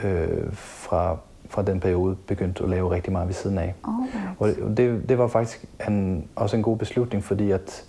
[0.03, 1.17] øh, fra
[1.53, 3.73] fra den periode begyndte at lave rigtig meget ved siden af.
[3.83, 4.59] Alright.
[4.59, 7.85] Og det, det var faktisk en, også en god beslutning, fordi at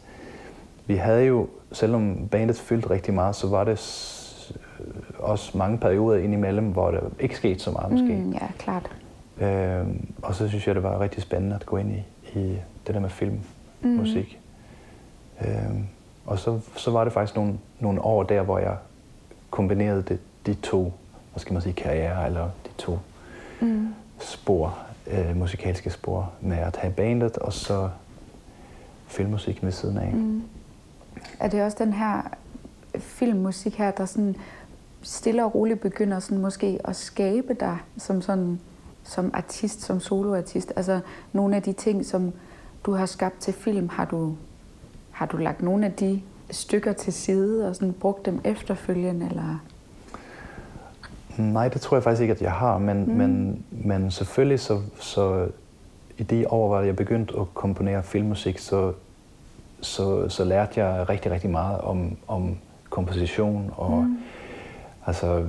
[0.87, 3.79] vi havde jo, selvom bandet fyldte rigtig meget, så var det
[5.18, 8.14] også mange perioder indimellem, hvor der ikke skete så meget måske.
[8.14, 8.90] Mm, ja, klart.
[9.40, 12.05] Øhm, og så synes jeg, det var rigtig spændende at gå ind i,
[12.38, 14.40] i det der med filmmusik.
[15.40, 15.46] Mm.
[15.46, 15.87] Øhm,
[16.27, 18.77] og så, så var det faktisk nogle, nogle år der, hvor jeg
[19.50, 20.92] kombinerede det, de to,
[21.33, 22.98] hvad skal man sige, karriere, eller de to
[23.64, 23.94] mm.
[24.18, 27.90] spor, øh, musikalske spor, med at have bandet og så
[29.07, 30.12] filmmusikken ved siden af.
[30.12, 30.42] Mm.
[31.40, 32.22] Er det også den her
[32.98, 34.37] filmmusik her, der sådan
[35.03, 38.61] stille og roligt begynder sådan måske at skabe dig som sådan
[39.05, 40.72] som artist, som soloartist?
[40.77, 41.00] Altså
[41.33, 42.33] nogle af de ting, som
[42.85, 44.37] du har skabt til film, har du,
[45.11, 49.59] har du lagt nogle af de stykker til side og sådan brugt dem efterfølgende, eller?
[51.37, 53.12] Nej, det tror jeg faktisk ikke, at jeg har, men, mm.
[53.12, 55.49] men, men selvfølgelig så, så
[56.18, 58.92] i de år, hvor jeg begyndte at komponere filmmusik, så,
[59.81, 62.57] så, så lærte jeg rigtig, rigtig meget om, om
[62.90, 63.75] komposition.
[63.77, 64.18] Og, mm.
[65.07, 65.47] altså,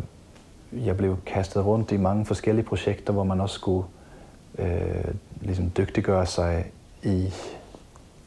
[0.71, 3.87] jeg blev kastet rundt i mange forskellige projekter, hvor man også skulle
[4.59, 6.65] øh, ligesom dygtiggøre sig
[7.03, 7.33] i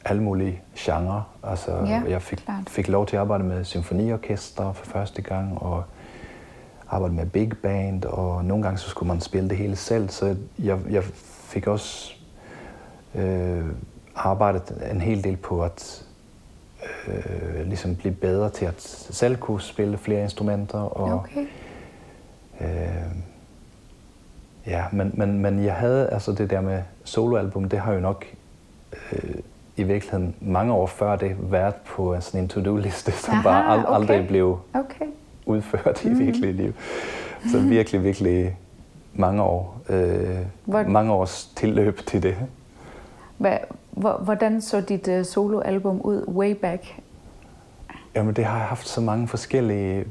[0.05, 1.23] alle mulige genrer.
[1.43, 5.85] Altså, ja, jeg fik, fik lov til at arbejde med symfoniorkester for første gang, og
[6.91, 10.37] arbejde med big band, og nogle gange så skulle man spille det hele selv, så
[10.59, 12.15] jeg, jeg fik også
[13.15, 13.65] øh,
[14.15, 16.05] arbejdet en hel del på at
[17.09, 20.79] øh, ligesom blive bedre til at selv kunne spille flere instrumenter.
[20.79, 21.47] Og, okay.
[22.61, 23.13] øh,
[24.67, 28.25] ja, men, men, men jeg havde altså det der med soloalbum, det har jo nok
[29.13, 29.35] øh,
[29.77, 33.95] i virkeligheden mange år før det været på sådan en to-do-liste, som Aha, bare ald-
[33.95, 34.29] aldrig okay.
[34.29, 35.07] blev okay
[35.49, 36.19] udført i mm.
[36.19, 36.73] virkelige liv.
[37.53, 38.57] Så virkelig, virkelig
[39.15, 39.81] mange år.
[39.89, 40.83] Øh, Hvor...
[40.83, 42.37] Mange års tilløb til det.
[43.39, 43.59] Hva,
[44.21, 47.01] hvordan så dit uh, soloalbum ud way back?
[48.15, 50.05] Jamen, det har jeg haft så mange forskellige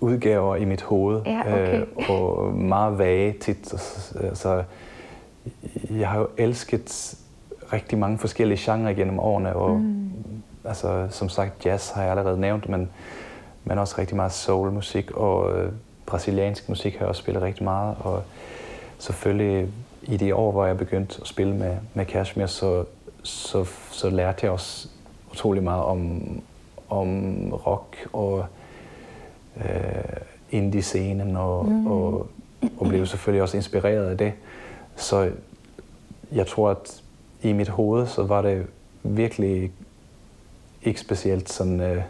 [0.00, 1.20] udgaver i mit hoved.
[1.26, 1.80] Ja, okay.
[1.80, 3.72] øh, og meget vage tit.
[4.20, 4.62] Altså,
[5.90, 7.16] jeg har jo elsket
[7.72, 9.56] rigtig mange forskellige genrer gennem årene.
[9.56, 10.10] Og, mm.
[10.64, 12.88] altså, som sagt, jazz har jeg allerede nævnt, men
[13.68, 15.72] men også rigtig meget soulmusik, og øh,
[16.06, 17.96] brasiliansk musik har jeg også spillet rigtig meget.
[18.00, 18.22] Og
[18.98, 19.68] selvfølgelig
[20.02, 22.84] i de år, hvor jeg begyndte at spille med, med Kashmir, så,
[23.22, 24.88] så, så lærte jeg også
[25.32, 26.22] utrolig meget om,
[26.88, 28.46] om rock og
[29.56, 29.64] øh,
[30.50, 31.86] indie-scenen, og, mm.
[31.86, 32.26] og,
[32.78, 34.32] og blev selvfølgelig også inspireret af det.
[34.96, 35.30] Så
[36.32, 37.02] jeg tror, at
[37.42, 38.66] i mit hoved, så var det
[39.02, 39.72] virkelig
[40.82, 41.80] ikke specielt sådan...
[41.80, 42.02] Øh,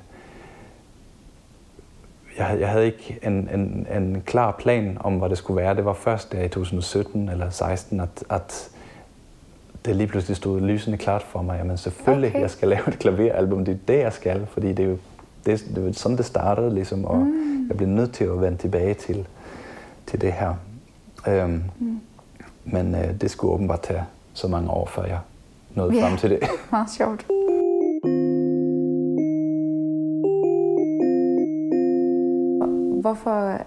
[2.38, 5.74] jeg, jeg havde ikke en, en, en klar plan om, hvad det skulle være.
[5.76, 8.68] Det var først der i 2017 eller 16, at, at
[9.84, 12.40] det lige pludselig stod lysende klart for mig, jamen selvfølgelig, okay.
[12.40, 14.98] jeg skal lave et klaveralbum, det er det, jeg skal, fordi det er jo
[15.46, 17.68] det, det er sådan, det startede, ligesom, og mm.
[17.68, 19.26] jeg blev nødt til at vende tilbage til
[20.06, 20.54] til det her.
[21.28, 22.00] Øhm, mm.
[22.64, 25.18] Men øh, det skulle åbenbart tage så mange år, før jeg
[25.74, 26.06] nåede Ja.
[26.08, 26.38] frem til det.
[26.72, 27.26] Meget sjovt.
[33.06, 33.58] Hvorfor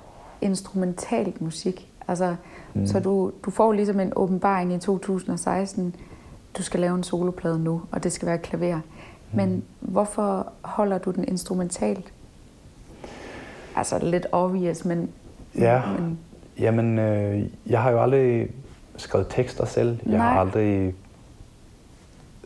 [0.41, 1.89] instrumental musik?
[2.08, 2.36] Altså,
[2.73, 2.88] mm.
[2.88, 5.95] Så du, du får ligesom en åbenbaring i 2016,
[6.58, 8.80] du skal lave en soloplade nu, og det skal være klaver.
[9.34, 12.13] Men hvorfor holder du den instrumentalt?
[13.75, 15.10] Altså lidt obvious, men...
[15.56, 16.19] Ja, men
[16.60, 18.47] jamen, øh, jeg har jo aldrig
[18.97, 19.99] skrevet tekster selv.
[20.06, 20.34] Jeg Nej.
[20.34, 20.95] har aldrig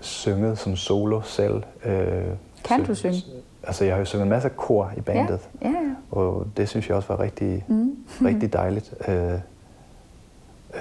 [0.01, 1.63] synget som solo selv.
[1.86, 2.23] Øh,
[2.63, 3.23] Kan du synge?
[3.63, 5.49] Altså, jeg har jo sunget en masse kor i bandet.
[5.62, 5.95] Ja, ja, ja.
[6.12, 7.95] Og det synes jeg også var rigtig, Mm.
[8.28, 8.93] rigtig dejligt.
[9.08, 9.34] Øh,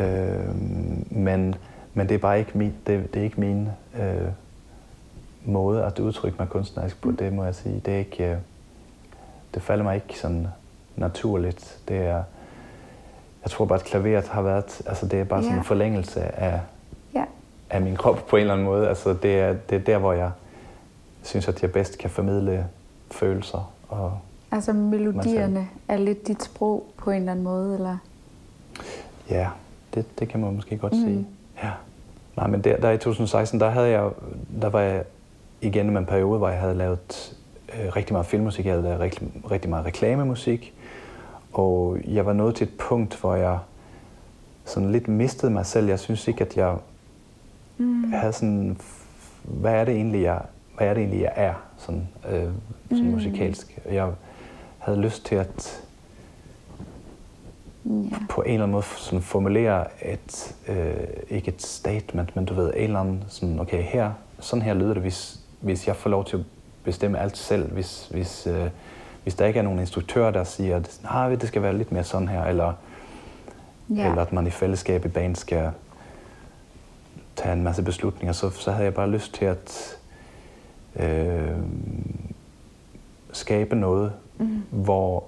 [0.00, 0.54] øh,
[1.10, 1.54] men,
[1.94, 3.68] men det er bare ikke min, det, det er ikke min
[4.00, 4.28] øh,
[5.44, 7.82] måde at udtrykke mig kunstnerisk på, det må jeg sige.
[7.86, 8.36] Det, er ikke, øh,
[9.54, 10.46] det falder mig ikke sådan
[10.96, 11.78] naturligt.
[11.88, 12.22] Det er,
[13.42, 15.58] jeg tror bare, at klaveret har været, altså det er bare sådan Ja.
[15.58, 16.60] en forlængelse af,
[17.14, 17.24] ja.
[17.70, 18.88] af min krop på en eller anden måde.
[18.88, 20.30] Altså det er, det er der, hvor jeg
[21.22, 22.66] synes, at jeg bedst kan formidle
[23.10, 24.18] følelser og
[24.52, 27.96] Altså melodierne er lidt dit sprog på en eller anden måde, eller?
[29.30, 29.48] Ja,
[29.94, 30.98] det, det kan man måske godt Mm.
[30.98, 31.26] sige.
[31.62, 31.70] Ja.
[32.36, 34.10] Nej, men der, der i 2016, der havde jeg,
[34.62, 35.04] der var jeg
[35.60, 37.36] igennem en periode, hvor jeg havde lavet
[37.74, 40.74] øh, rigtig meget filmmusik, jeg havde lavet rigtig, rigtig meget reklamemusik,
[41.52, 43.58] og jeg var nået til et punkt, hvor jeg
[44.64, 45.86] sådan lidt mistede mig selv.
[45.88, 46.76] Jeg synes ikke, at jeg
[47.78, 48.12] Mm.
[48.12, 48.78] havde sådan,
[49.42, 50.40] hvad er det egentlig, jeg,
[50.76, 52.48] hvad er det egentlig, jeg er, sådan, øh,
[52.90, 53.10] sådan Mm.
[53.10, 53.78] musikalsk.
[53.90, 54.10] Jeg
[54.78, 55.82] havde lyst til at
[57.84, 58.16] Ja.
[58.28, 60.94] på en eller anden måde sådan formulere et, øh,
[61.30, 64.92] ikke et statement, men du ved, en eller anden sådan, okay, her, sådan her lyder
[64.94, 66.42] det, hvis, hvis jeg får lov til at
[66.84, 68.66] bestemme alt selv, hvis, hvis, øh,
[69.22, 72.04] hvis der ikke er nogen instruktør, der siger, at nah, det skal være lidt mere
[72.04, 72.72] sådan her, eller,
[73.90, 74.08] ja.
[74.10, 75.70] eller at man i fællesskab i banen skal
[77.36, 79.96] tage en masse beslutninger, så, så havde jeg bare lyst til at
[80.96, 81.56] øh,
[83.32, 84.62] skabe noget, Mm.
[84.70, 85.24] hvor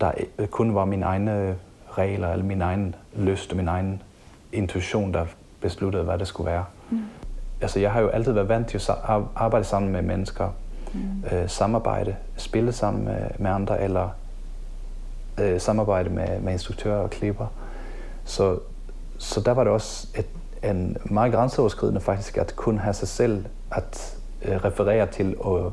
[0.00, 0.12] der
[0.50, 1.56] kun var mine egne
[1.90, 4.02] regler, eller min egen lyst og min egen
[4.52, 5.26] intuition, der
[5.60, 6.64] besluttede, hvad det skulle være.
[6.90, 6.98] Mm.
[7.60, 8.96] Altså, jeg har jo altid været vant til at
[9.36, 10.48] arbejde sammen med mennesker,
[10.92, 11.24] Mm.
[11.32, 14.08] øh, samarbejde, spille sammen med, med andre, eller
[15.38, 17.46] øh, samarbejde med, med instruktører og klipper.
[18.24, 18.58] Så,
[19.18, 20.26] så der var det også et,
[20.70, 25.72] en meget grænseoverskridende faktisk, at kun have sig selv at øh, referere til og,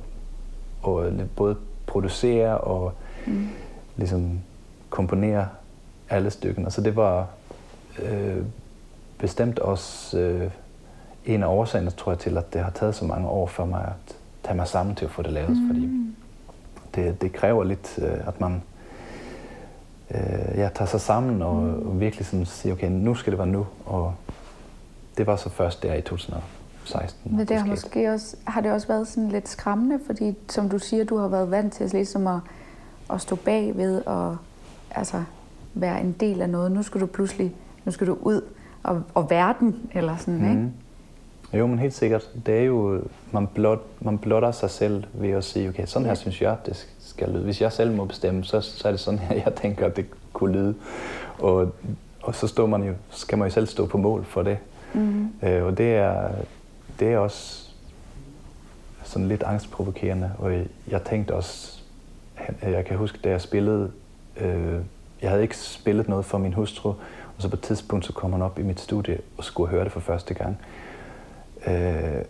[0.84, 1.56] og både
[1.88, 2.94] producere og
[3.28, 3.48] Mm.
[3.98, 4.40] ligesom
[4.90, 5.48] komponere
[6.10, 6.72] alle stykkerne.
[6.72, 7.28] Så det var
[8.04, 8.38] øh,
[9.18, 10.52] bestemt også øh,
[11.26, 13.82] en af årsagerne, tror jeg, til, at det har taget så mange år for mig
[13.82, 15.68] at tage mig sammen til at få det lavet, mm.
[15.68, 15.90] fordi
[16.96, 18.64] det, det kræver lidt, øh, at man
[20.12, 21.88] øh, ja, tager sig sammen og, Mm.
[21.88, 24.14] og virkelig sådan siger, okay, nu skal det være nu, og
[25.18, 26.02] det var så først der i
[26.86, 27.38] 2016.
[27.38, 30.80] Men det har måske også, har det også været sådan lidt skræmmende, fordi som du
[30.80, 32.40] siger, du har været vant til ligesom at,
[33.14, 34.38] at stå bagved og
[34.92, 35.24] altså,
[35.74, 36.72] være en del af noget.
[36.72, 38.42] Nu skal du pludselig nu skal du ud
[38.84, 40.50] og, og verden, eller sådan, mm.
[40.50, 40.62] ikke?
[40.62, 40.72] Mhm.
[41.54, 42.30] Jo, men helt sikkert.
[42.46, 46.12] Det er jo, man, blot, man blotter sig selv ved at sige, okay, sådan her
[46.12, 46.16] Ja.
[46.16, 47.44] synes jeg, det skal lyde.
[47.44, 50.06] Hvis jeg selv må bestemme, så, så er det sådan her, jeg tænker, at det
[50.34, 50.76] kunne lyde.
[51.40, 51.72] Og,
[52.24, 54.58] og så står man jo, skal man jo selv stå på mål for det.
[54.94, 55.30] Mm.
[55.44, 56.30] Øh, og det er,
[57.00, 57.70] det er også
[59.04, 60.32] sådan lidt angstprovokerende.
[60.40, 60.54] Og
[60.88, 61.80] jeg tænkte også,
[62.62, 63.92] jeg kan huske, da jeg spillede,
[64.38, 64.80] øh,
[65.22, 68.32] jeg havde ikke spillet noget for min hustru, og så på et tidspunkt, så kom
[68.32, 70.58] hun op i mit studie og skulle høre det for første gang.
[71.68, 72.22] Øh,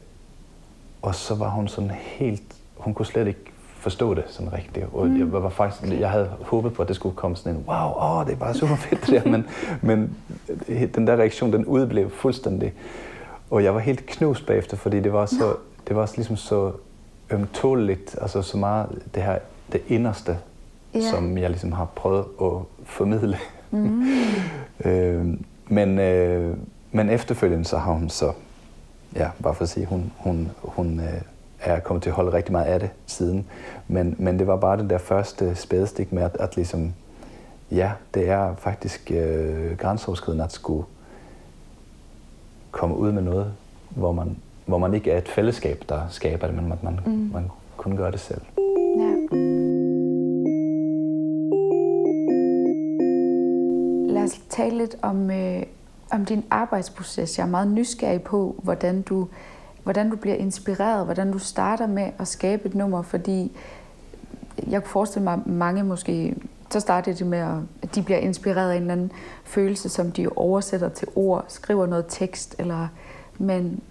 [1.01, 2.43] og så var hun sådan helt,
[2.77, 3.39] hun kunne slet ikke
[3.79, 4.85] forstå det sådan rigtigt.
[4.93, 5.19] Og Mm.
[5.19, 8.25] jeg var faktisk, jeg havde håbet på, at det skulle komme sådan en, wow, åh,
[8.25, 9.45] det er bare super fedt det der, men,
[9.81, 10.17] men
[10.95, 12.73] den der reaktion, den udeblev fuldstændig.
[13.49, 15.55] Og jeg var helt knust bagefter, fordi det var så,
[15.87, 16.71] det var ligesom så
[17.29, 19.39] ømtåligt, altså så meget det her,
[19.71, 20.37] det inderste,
[20.93, 20.99] Ja.
[21.11, 22.51] som jeg ligesom har prøvet at
[22.85, 23.37] formidle.
[23.71, 24.03] Mm.
[24.85, 25.25] Øh,
[25.67, 26.57] men, øh,
[26.91, 28.31] men efterfølgende så har hun så,
[29.15, 31.21] ja, bare for at sige, hun, hun, hun øh,
[31.61, 33.45] er kommet til at holde rigtig meget af det siden.
[33.87, 36.93] Men, men det var bare det der første spædestik med, at, at ligesom,
[37.71, 40.85] ja, det er faktisk øh, grænseoverskridende at skulle
[42.75, 43.53] komme ud med noget,
[43.89, 47.11] hvor man, hvor man ikke er et fællesskab, der skaber det, men man, Mm.
[47.11, 47.29] mm.
[47.33, 48.41] man kun gør det selv.
[48.99, 49.11] Ja.
[54.13, 55.63] Lad os tale lidt om, øh,
[56.11, 57.37] om din arbejdsproces.
[57.37, 59.27] Jeg er meget nysgerrig på, hvordan du,
[59.83, 63.51] hvordan du bliver inspireret, hvordan du starter med at skabe et nummer, fordi
[64.69, 66.35] jeg kunne forestille mig, at mange måske
[66.75, 67.39] så starter det med,
[67.81, 69.11] at de bliver inspireret af en eller anden
[69.43, 72.87] følelse, som de oversætter til ord, skriver noget tekst, eller
[73.37, 73.81] men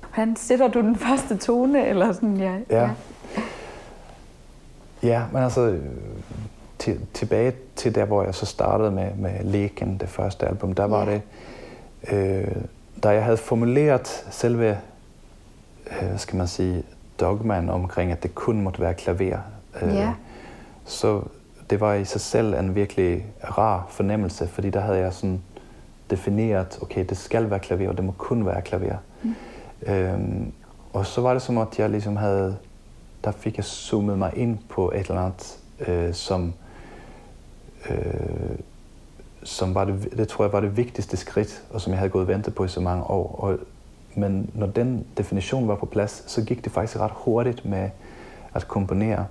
[0.00, 2.56] hvordan sætter du den første tone, eller sådan, ja.
[2.70, 2.90] Ja, ja.
[5.02, 5.78] ja men altså,
[6.78, 10.84] til, tilbage til der, hvor jeg så startede med, med Leken, det første album, der
[10.84, 11.12] var ja.
[11.12, 11.22] det,
[12.12, 12.56] øh,
[13.02, 14.78] da jeg havde formuleret selve,
[15.90, 16.82] øh, skal man sige,
[17.20, 19.38] dogman omkring, at det kun måtte være klaver,
[19.82, 20.12] øh, ja.
[20.84, 21.22] så
[21.70, 23.26] det var i sig selv en virkelig
[23.58, 25.42] rar fornemmelse, fordi der havde jeg sådan
[26.10, 28.96] defineret, okay, det skal være klaver, og det må kun være klaver.
[29.22, 29.34] Mm.
[29.86, 30.52] Øhm,
[30.92, 32.56] og så var det som at jeg ligesom havde,
[33.24, 36.54] der fik jeg zoomet mig ind på et eller andet, øh, som,
[37.90, 38.58] øh,
[39.42, 42.22] som var det, det tror jeg var det vigtigste skridt, og som jeg havde gået
[42.22, 43.36] og ventet på i så mange år.
[43.38, 43.58] Og,
[44.14, 47.90] men når den definition var på plads, så gik det faktisk ret hurtigt med
[48.54, 49.26] at komponere.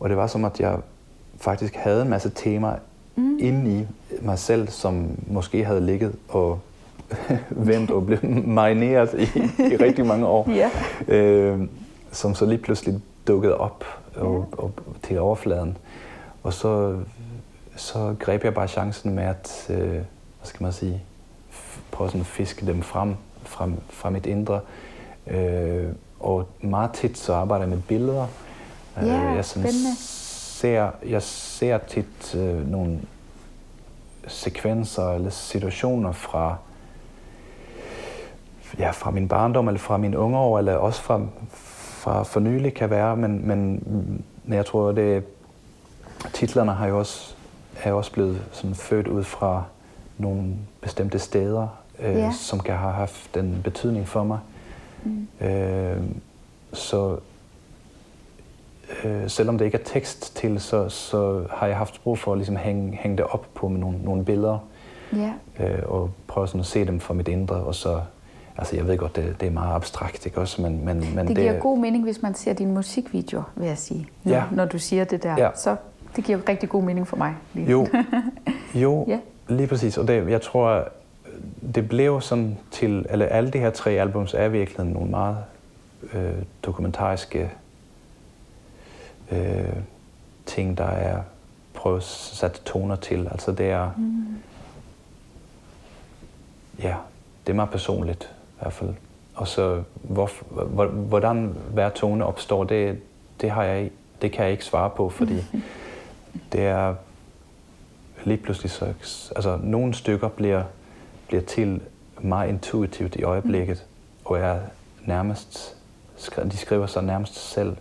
[0.00, 0.78] Og det var som at jeg
[1.44, 2.76] faktisk havde en masse temaer
[3.16, 3.38] mm.
[3.40, 3.86] inde i
[4.20, 6.60] mig selv, som måske havde ligget og
[7.50, 9.38] vendt og blevet marineret i,
[9.72, 10.50] i rigtig mange år.
[10.62, 10.70] ja.
[11.14, 11.60] øh,
[12.12, 13.84] som så lige pludselig dukkede op
[14.16, 15.76] og, og, til overfladen.
[16.42, 16.96] Og så,
[17.76, 20.02] så greb jeg bare chancen med at, øh, hvad
[20.42, 21.02] skal man sige,
[21.90, 24.60] prøve sådan at fiske dem frem fra, fra mit indre.
[25.26, 25.88] Øh,
[26.20, 28.26] og meget tit så arbejder jeg med billeder.
[28.96, 29.70] Ja, øh, jeg sådan
[30.64, 33.00] ser, jeg ser tit øh, nogle
[34.26, 36.56] sekvenser eller situationer fra
[38.78, 42.74] ja, fra min barndom eller fra mine unge år, eller også fra, fra for nylig
[42.74, 43.84] kan være, men, men,
[44.48, 45.24] jeg tror, det
[46.32, 47.34] titlerne har jo også,
[47.82, 49.64] er også blevet sådan født ud fra
[50.18, 52.32] nogle bestemte steder, øh, ja.
[52.32, 54.38] som kan have haft en betydning for mig.
[55.04, 55.46] Mm.
[55.46, 56.02] Øh,
[56.72, 57.18] så
[59.04, 62.38] øh, selvom det ikke er tekst til, så, så har jeg haft brug for at
[62.38, 64.58] ligesom hænge, hænge det op på med nogle, nogle billeder.
[65.12, 65.32] Ja.
[65.60, 68.00] Øh, og prøve sådan at se dem fra mit indre, og så
[68.58, 70.62] Altså, jeg ved godt, det, det er meget abstrakt, ikke også?
[70.62, 73.78] Men, men, men det giver det, god mening, hvis man ser din musikvideo, vil jeg
[73.78, 74.42] sige, når, ja.
[74.52, 75.34] når du siger det der.
[75.38, 75.50] Ja.
[75.54, 75.76] Så
[76.16, 77.34] det giver rigtig god mening for mig.
[77.54, 77.70] Lige.
[77.70, 77.86] Jo,
[78.74, 79.18] jo ja.
[79.48, 79.98] lige præcis.
[79.98, 80.88] Og det, jeg tror,
[81.74, 85.36] det blev sådan til, eller alle de her tre albums er virkelig nogle meget
[86.14, 87.50] øh, dokumentariske
[89.34, 89.76] øh,
[90.46, 91.22] ting, der er
[91.74, 93.28] prøvet at sætte toner til.
[93.30, 94.38] Altså det er, mm.
[96.82, 96.94] ja,
[97.46, 98.94] det er meget personligt i hvert fald.
[99.34, 100.30] Og så hvor,
[100.86, 103.00] hvordan hver tone opstår, det,
[103.40, 103.90] det, har jeg,
[104.22, 105.44] det kan jeg ikke svare på, fordi
[106.52, 106.94] det er
[108.24, 108.84] lige pludselig så...
[109.36, 110.62] Altså, nogle stykker bliver,
[111.28, 111.80] bliver til
[112.20, 113.84] meget intuitivt i øjeblikket,
[114.24, 114.58] og er
[115.04, 115.76] nærmest,
[116.52, 117.76] de skriver sig nærmest selv.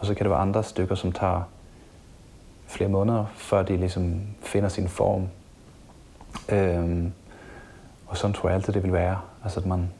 [0.00, 1.42] Og så kan det være andre stykker, som tager
[2.66, 5.28] flere måneder, før de ligesom finder sin form.
[6.48, 7.12] Øhm,
[8.06, 9.18] og sådan tror jeg altid, det vil være.
[9.44, 9.90] Altså, at man,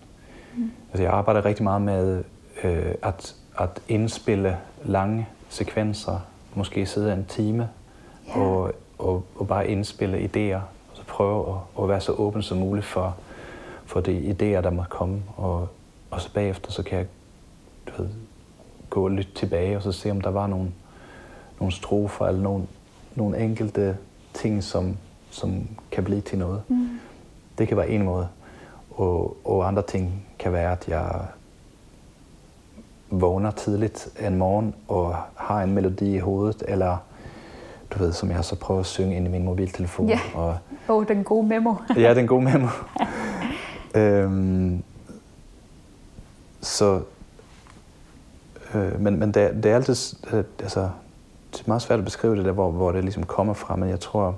[0.56, 0.70] mm.
[0.92, 2.24] altså jeg arbejder rigtig meget med
[2.64, 6.18] øh, at, at indspille lange sekvenser,
[6.54, 7.68] måske sidde en time
[8.28, 8.38] yeah.
[8.38, 10.60] og, og, og bare indspille idéer,
[10.90, 13.16] og så prøve at, at være så åben som muligt for,
[13.86, 15.22] for de idéer, der må komme.
[15.36, 15.68] Og,
[16.10, 17.06] og så bagefter, så kan jeg
[17.86, 18.10] du ved,
[18.90, 20.70] gå lytte tilbage, og så se, om der var nogle,
[21.60, 22.66] nogle strofer eller nogle,
[23.14, 23.96] nogle enkelte
[24.34, 24.96] ting, som,
[25.30, 26.62] som kan blive til noget.
[26.68, 26.88] Mm.
[27.58, 28.28] Det kan være en måde.
[28.90, 31.26] Og, og andre ting kan være, at jeg
[33.10, 36.96] vågner tidligt en morgen og har en melodi i hovedet, eller
[37.90, 40.08] du ved, som jeg så prøver at synge ind i min mobiltelefon.
[40.08, 41.74] Ja, og, oh, den gode memo.
[41.96, 42.68] ja, den gode memo.
[44.00, 44.82] øhm,
[46.60, 47.00] så,
[48.74, 50.90] øh, men, men det, det er altid, øh, altså,
[51.52, 53.88] det er meget svært at beskrive det der, hvor, hvor det ligesom kommer fra, men
[53.88, 54.36] jeg tror,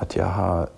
[0.00, 0.68] at jeg har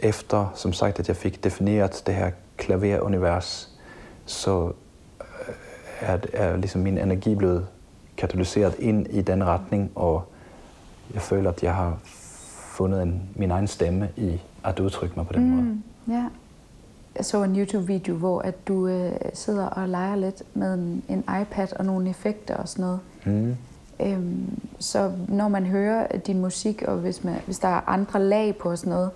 [0.00, 3.78] efter, som sagt, at jeg fik defineret det her klaverunivers,
[4.26, 4.72] så
[5.20, 5.54] øh,
[6.00, 7.66] er, er ligesom min energi blevet
[8.16, 10.24] katalyseret ind i den retning, og
[11.14, 11.98] jeg føler, at jeg har
[12.78, 15.82] fundet en, min egen stemme i at udtrykke mig på den mm, måde.
[16.08, 16.28] Ja.
[17.18, 21.18] Jeg så en YouTube-video, hvor at du øh, sidder og leger lidt med en, en
[21.18, 23.00] iPad og nogle effekter og sådan noget.
[23.24, 23.56] Mm.
[24.00, 28.56] Øhm, så når man hører din musik, og hvis, man, hvis der er andre lag
[28.56, 29.10] på og sådan noget,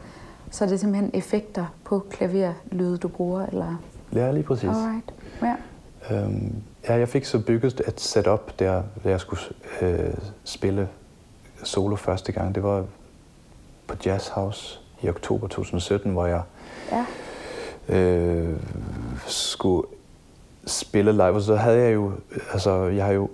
[0.50, 3.46] så er det simpelthen effekter på klaverlyde, du bruger?
[3.46, 3.82] Eller?
[4.12, 4.68] Ja, lige præcis.
[4.68, 5.12] Alright.
[5.42, 5.54] Ja.
[6.10, 9.42] Øhm, ja, jeg fik så bygget et setup, der, der jeg skulle
[9.80, 10.88] øh, spille
[11.62, 12.54] solo første gang.
[12.54, 12.84] Det var
[13.86, 16.42] på Jazz House i oktober 2017, hvor jeg
[16.92, 17.04] ja.
[17.88, 18.56] Øh,
[19.26, 19.86] skulle
[20.66, 21.32] spille live.
[21.32, 22.12] Og så havde jeg jo,
[22.52, 23.30] altså jeg har jo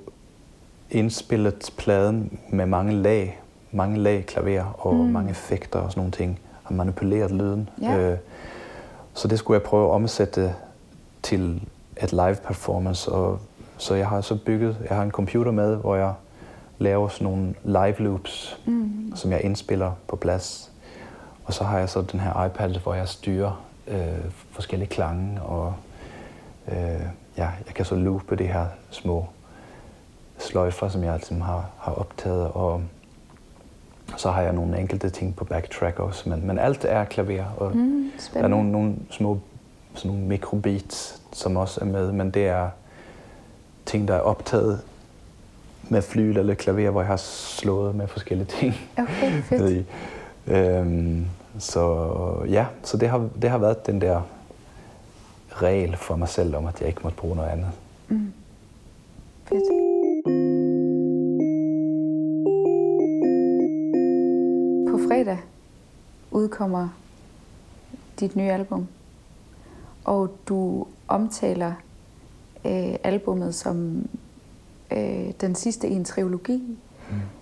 [0.91, 3.41] indspillet pladen med mange lag
[3.71, 5.13] mange lag klaver og mm.
[5.13, 6.41] mange effekter og sådan nogle ting.
[6.63, 7.69] Har manipuleret lyden.
[7.83, 7.99] Ja.
[7.99, 8.19] Øh,
[9.15, 10.55] så det skulle jeg prøve at omsætte
[11.23, 11.63] til
[12.03, 13.13] et live performance.
[13.13, 13.39] Og,
[13.79, 16.13] så jeg har så bygget, jeg har en computer med, hvor jeg
[16.79, 19.13] laver sådan nogle live loops, mm.
[19.15, 20.71] som jeg indspiller på plads.
[21.45, 25.74] Og så har jeg så den her iPad, hvor jeg styrer øh, forskellige klange, og
[26.68, 27.03] øh,
[27.36, 29.26] ja, jeg kan så loope de her små
[30.39, 32.82] sløjfer, som jeg ligesom har, har optaget, og
[34.16, 37.76] så har jeg nogle enkelte ting på backtrack også, men, men alt er klaver, og
[37.76, 39.41] mm, der er nogle, nogle små
[39.95, 42.70] sådan nogle mikrobeats, som også er med, men det er
[43.86, 44.80] ting, der er optaget
[45.89, 48.74] med flyl eller klaver, hvor jeg har slået med forskellige ting.
[48.99, 49.86] Okay, fedt.
[50.47, 51.26] øhm,
[51.59, 54.23] så ja, så det har, det har været den der
[55.51, 57.71] regel for mig selv om, at jeg ikke måtte bruge noget andet.
[58.09, 58.33] Mm.
[59.45, 59.63] Fedt.
[64.91, 65.39] På fredag
[66.31, 66.89] udkommer
[68.21, 68.89] dit nye album,
[70.05, 71.73] og du omtaler
[72.65, 74.09] øh, albummet som
[74.91, 76.79] øh, den sidste i en trilogi.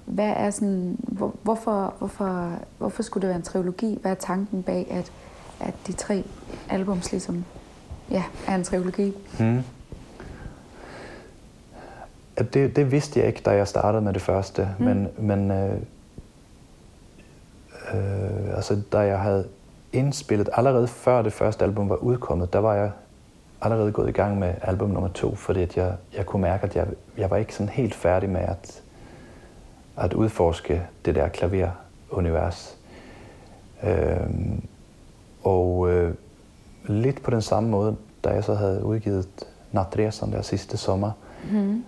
[0.05, 3.99] Hvad er sådan, hvor, hvorfor, hvorfor, hvorfor skulle det være en trilogi?
[4.03, 5.13] Hvad er tanken bag, at,
[5.61, 6.25] at de tre
[6.69, 7.45] albums ligesom
[8.11, 9.13] ja, er en trilogi?
[9.41, 9.63] Mm.
[12.53, 14.85] Det, det vidste jeg ikke, da jeg startede med det første, mm.
[14.85, 15.73] men, men øh,
[17.95, 19.49] øh, altså, da jeg havde
[19.93, 22.91] indspillet, allerede før det første album var udkommet, der var jeg
[23.63, 26.77] allerede gået i gang med album nummer to, fordi at jeg, jeg kunne mærke, at
[26.77, 26.87] jeg,
[27.19, 28.83] jeg var ikke sådan helt færdig med at,
[29.97, 32.77] at udforske det der klaverunivers.
[33.83, 34.63] Øhm,
[35.43, 36.15] og øh,
[36.87, 39.29] lidt på den samme måde, da jeg så havde udgivet
[39.73, 41.11] Natresan der sidste sommer,
[41.53, 41.85] mm.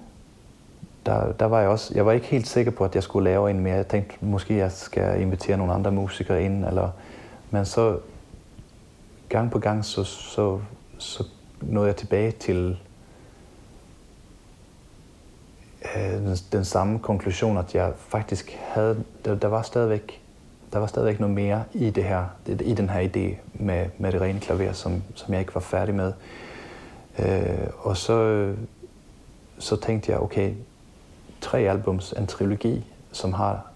[1.06, 3.50] der, der var jeg også, jeg var ikke helt sikker på, at jeg skulle lave
[3.50, 3.74] en mere.
[3.74, 6.90] Jeg tænkte, måske jeg skal invitere nogle andre musikere ind, eller,
[7.50, 7.98] men så
[9.28, 10.60] gang på gang, så, så,
[10.98, 11.24] så
[11.60, 12.78] nåede jeg tilbage til
[15.84, 20.22] øh, den, den samme konklusion, at jeg faktisk havde, der, der var stadigvæk
[20.72, 24.20] der var stadigvæk noget mere i det her, i den her idé med, med det
[24.20, 26.12] rene klaver, som, som jeg ikke var færdig med.
[27.18, 28.48] Øh, og så,
[29.58, 30.52] så tænkte jeg, okay,
[31.40, 33.66] tre albums, en trilogi, som har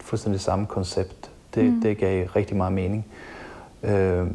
[0.00, 1.80] fuldstændig samme koncept, det, mm.
[1.80, 3.06] det gav rigtig meget mening.
[3.82, 4.26] Øh,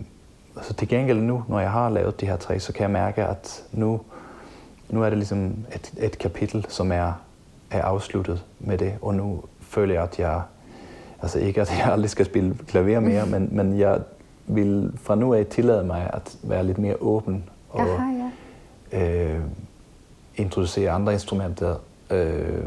[0.61, 3.23] så til gengæld nu, når jeg har lavet de her tre, så kan jeg mærke,
[3.23, 4.01] at nu,
[4.91, 7.13] nu er det ligesom et, et kapitel, som er,
[7.71, 10.41] er afsluttet med det, og nu føler jeg, at jeg,
[11.21, 13.99] altså ikke at jeg aldrig skal spille klaver mere, men, men jeg
[14.47, 18.29] vil fra nu af tillade mig at være lidt mere åben og Aha,
[18.91, 19.33] ja.
[19.33, 19.41] øh,
[20.35, 21.75] introducere andre instrumenter.
[22.09, 22.63] Øh,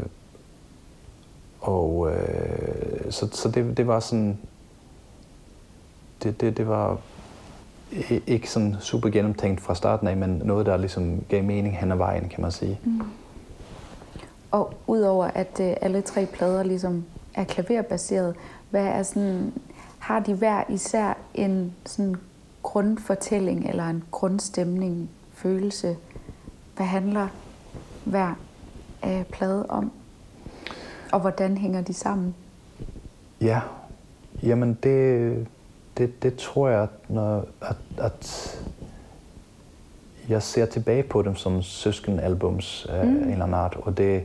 [1.61, 4.37] og øh, så, så det, det var sådan,
[6.23, 6.97] det, det, det var
[8.27, 11.97] ikke sådan super gennemtænkt fra starten af, men noget, der ligesom gav mening hen ad
[11.97, 12.79] vejen, kan man sige.
[12.83, 13.01] Mm.
[14.51, 18.35] Og udover at uh, alle tre plader ligesom er klaverbaseret,
[18.69, 19.53] hvad er sådan,
[19.99, 22.15] har de hver især en sådan
[22.63, 25.97] grundfortælling eller en grundstemning, følelse?
[26.75, 27.27] Hvad handler
[28.03, 28.33] hver
[29.03, 29.91] uh, plade om?
[31.11, 32.35] Og hvordan hænger de sammen?
[33.41, 33.61] Ja,
[34.43, 35.47] jamen det,
[35.97, 38.51] det, det tror jeg, når, at, at
[40.29, 43.15] jeg ser tilbage på dem som søskenalbums af mm.
[43.15, 44.23] en eller anden art, og det,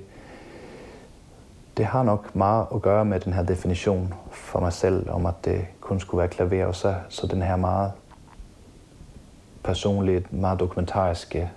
[1.76, 5.34] det har nok meget at gøre med den her definition for mig selv, om at
[5.44, 7.92] det kun skulle være klaver, og så, så den her meget
[9.62, 11.50] personlige, meget dokumentariske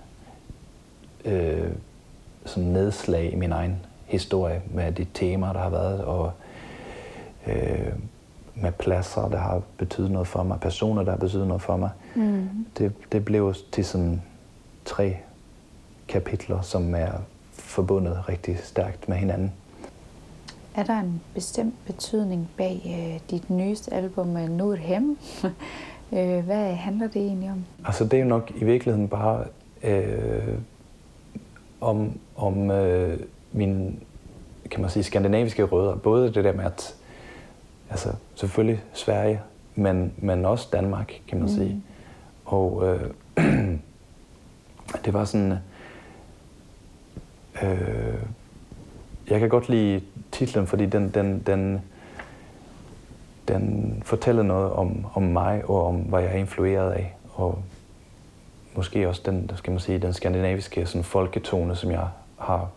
[1.24, 1.70] øh,
[2.44, 6.32] sådan nedslag i min egen historie med de temaer, der har været, og
[7.46, 7.92] øh,
[8.56, 11.90] med pladser, der har betydet noget for mig, personer, der har betydet noget for mig.
[12.14, 12.48] Mm.
[12.78, 14.22] Det, det blev til sådan
[14.84, 15.16] tre
[16.08, 17.10] kapitler, som er
[17.52, 19.52] forbundet rigtig stærkt med hinanden.
[20.74, 25.18] Er der en bestemt betydning bag øh, dit nyeste album, Nu et Hem?
[26.16, 27.64] øh, hvad handler det egentlig om?
[27.84, 29.44] Altså det er jo nok i virkeligheden bare
[29.82, 30.58] øh,
[31.80, 33.18] om, om øh,
[33.52, 34.00] min
[34.70, 35.96] kan man sige, skandinaviske rødder.
[35.96, 36.94] Både det der med, at
[37.94, 39.40] altså selvfølgelig Sverige,
[39.74, 41.54] men, men også Danmark, kan man mm.
[41.54, 41.82] sige.
[42.44, 43.10] Og øh,
[45.04, 45.58] det var sådan...
[47.62, 48.18] Øh,
[49.30, 50.00] jeg kan godt lide
[50.32, 51.82] titlen, fordi den, den, den,
[53.48, 57.16] den fortæller noget om, om mig og om, hvad jeg er influeret af.
[57.34, 57.58] Og
[58.74, 62.68] måske også den, skal man sige, den skandinaviske sådan, folketone, som jeg har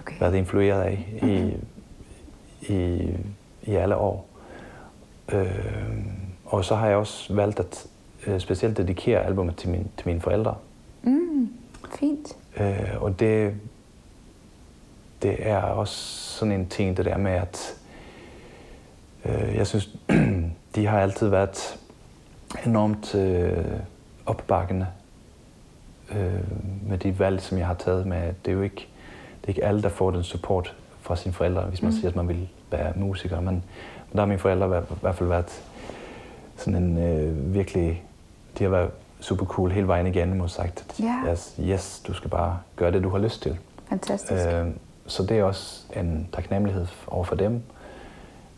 [0.00, 0.20] okay.
[0.20, 1.56] været influeret af i,
[2.72, 3.08] i
[3.62, 4.26] i alle år.
[5.32, 5.46] Øh,
[6.44, 7.86] og så har jeg også valgt at
[8.26, 10.54] øh, specielt dedikere albumet til, min, til mine forældre.
[11.02, 11.48] Mm,
[11.98, 12.36] fint.
[12.56, 13.54] Øh, og det,
[15.22, 15.94] det er også
[16.38, 17.76] sådan en ting, det der med, at
[19.24, 19.96] øh, jeg synes,
[20.74, 21.78] de har altid været
[22.66, 23.64] enormt øh,
[24.26, 24.86] opbakkende
[26.10, 28.34] øh, med de valg, som jeg har taget med.
[28.44, 28.88] Det er jo ikke,
[29.40, 31.96] det er ikke alle, der får den support fra sine forældre, hvis man mm.
[31.96, 33.40] siger, at man vil være musiker.
[33.40, 33.64] Men,
[34.10, 35.62] men der har mine forældre i hvert fald været
[36.56, 38.04] sådan en øh, virkelig...
[38.58, 38.90] De har været
[39.20, 41.32] super cool hele vejen igennem og sagt, at Ja.
[41.32, 43.58] yes, yes, du skal bare gøre det, du har lyst til.
[43.88, 44.46] Fantastisk.
[44.46, 44.66] Øh,
[45.06, 47.62] så det er også en taknemmelighed over for dem,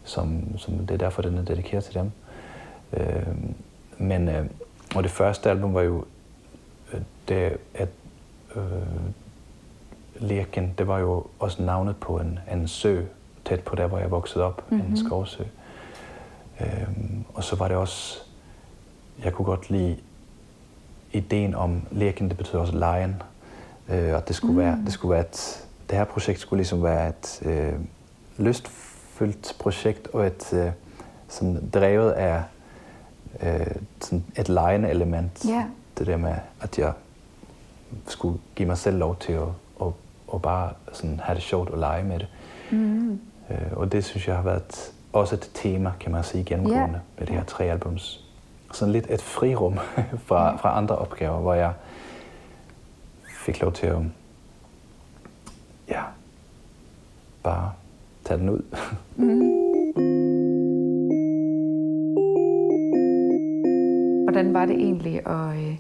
[0.05, 2.11] som, som det er derfor, den er dedikeret til dem.
[2.92, 3.26] Øh,
[3.98, 4.46] men øh,
[4.94, 6.05] og det første album var jo
[6.92, 7.88] øh, det, at
[8.57, 8.62] øh,
[10.16, 13.03] Lirken, det var jo også navnet på en, en sø
[13.53, 14.90] tæt på der, hvor jeg voksede op, mm-hmm.
[14.90, 15.42] en skovsø.
[16.61, 16.66] Øh,
[17.34, 18.18] og så var det også,
[19.24, 19.96] jeg kunne godt lide
[21.12, 23.22] ideen om Lirken, det betyder også lejen,
[23.88, 24.59] øh, og det skulle, mm.
[24.59, 27.72] være, det skulle være et, det her projekt skulle ligesom være et øh,
[28.38, 30.70] lystfyldt projekt og et øh,
[31.28, 32.42] sådan drevet af
[33.42, 35.44] øh, sådan et lejende element.
[35.48, 35.64] Ja.
[35.98, 36.92] Det der med, at jeg
[38.07, 39.48] skulle give mig selv lov til at,
[39.80, 39.86] at,
[40.34, 42.28] at bare sådan have det sjovt og lege med det.
[42.70, 43.20] Mm.
[43.51, 47.01] Øh, og det synes jeg har været også et tema, kan man sige, gennemgående Ja.
[47.18, 48.24] med de her tre albums.
[48.72, 49.78] Sådan lidt et frirum
[50.28, 51.72] fra, fra andre opgaver, hvor jeg
[53.45, 53.97] fik lov til at
[55.88, 56.03] ja,
[57.43, 57.72] bare
[58.24, 58.62] tage den ud.
[64.24, 65.76] Hvordan var det egentlig at, øh,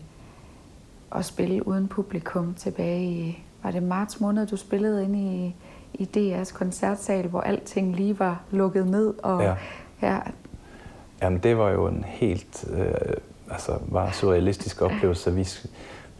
[1.14, 5.54] at spille uden publikum tilbage i, var det marts måned, du spillede inde i,
[5.94, 9.54] i DR's koncertsal, hvor alting lige var lukket ned, og Ja.
[10.02, 10.18] ja,
[11.22, 12.94] Jamen, det var jo en helt øh,
[13.50, 15.34] altså, var surrealistisk oplevelse.
[15.34, 15.48] Vi,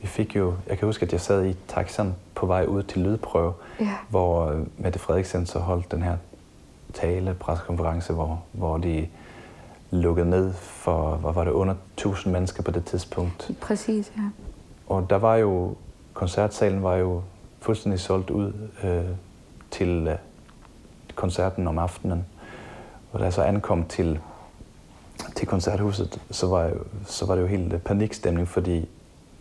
[0.00, 3.02] vi fik jo, jeg kan huske, at jeg sad i taxaen på vej ud til
[3.02, 3.88] lydprøve, Ja.
[4.08, 6.16] hvor øh, Mette Frederiksen så holdt den her
[6.94, 9.08] tale, pressekonference, hvor, hvor de
[9.90, 13.50] lukkede ned for, hvad var det, under 1000 mennesker på det tidspunkt.
[13.60, 14.22] præcis, ja.
[14.86, 15.74] Og der var jo,
[16.14, 17.22] koncertsalen var jo
[17.60, 18.52] fuldstændig solgt ud
[18.84, 19.04] øh,
[19.72, 20.16] til øh,
[21.14, 22.26] koncerten om aftenen.
[23.12, 24.18] Og da jeg så ankom til,
[25.34, 26.72] til koncerthuset, så var, jeg,
[27.06, 28.88] så var det jo helt øh, panikstemning, fordi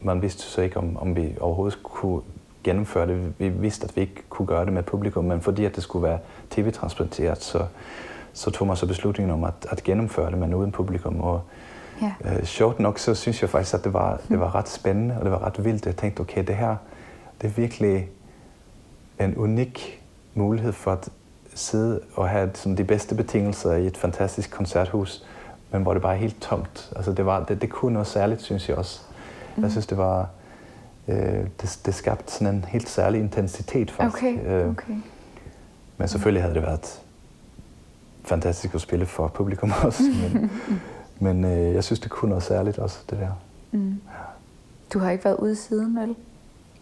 [0.02, 2.22] man vidste så ikke, om, om vi overhovedet kunne
[2.64, 3.34] gennemføre det.
[3.40, 6.04] Vi vidste, at vi ikke kunne gøre det med publikum, men fordi at det skulle
[6.04, 6.20] være
[6.50, 7.66] tv-transplanteret, så,
[8.34, 11.22] så tog man så beslutningen om at, at gennemføre det, men uden publikum.
[11.22, 11.42] Og,
[12.02, 12.14] ja.
[12.26, 15.24] Øh, sjovt nok, så synes jeg faktisk, at det var, det var ret spændende, og
[15.24, 15.86] det var ret vildt.
[15.86, 16.76] Jeg tænkte, okay, det her,
[17.42, 18.10] det er virkelig
[19.20, 20.01] en unik
[20.34, 21.10] mulighed for at
[21.54, 25.26] sidde og have sådan, de bedste betingelser i et fantastisk koncerthus,
[25.72, 26.92] men hvor det bare er helt tomt.
[26.96, 29.02] Altså, det, var, det, det kunne noget særligt, synes jeg også.
[29.56, 29.64] Mm.
[29.64, 30.30] Jeg synes, det var...
[31.08, 34.24] Øh, det, det skabte sådan en helt særlig intensitet, faktisk.
[34.24, 34.94] Okay, Øh, okay.
[35.98, 37.02] men selvfølgelig havde det været
[38.26, 40.04] fantastisk at spille for publikum også.
[40.04, 40.52] Men,
[41.44, 43.30] men øh, jeg synes, det kunne noget særligt også, det der.
[43.72, 44.02] Mm.
[44.94, 46.16] Du har ikke været ude siden, vel?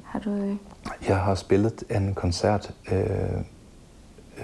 [0.09, 0.29] Har du...
[0.29, 0.55] øh,
[1.07, 2.71] Jeg har spillet en koncert.
[2.91, 2.99] Øh,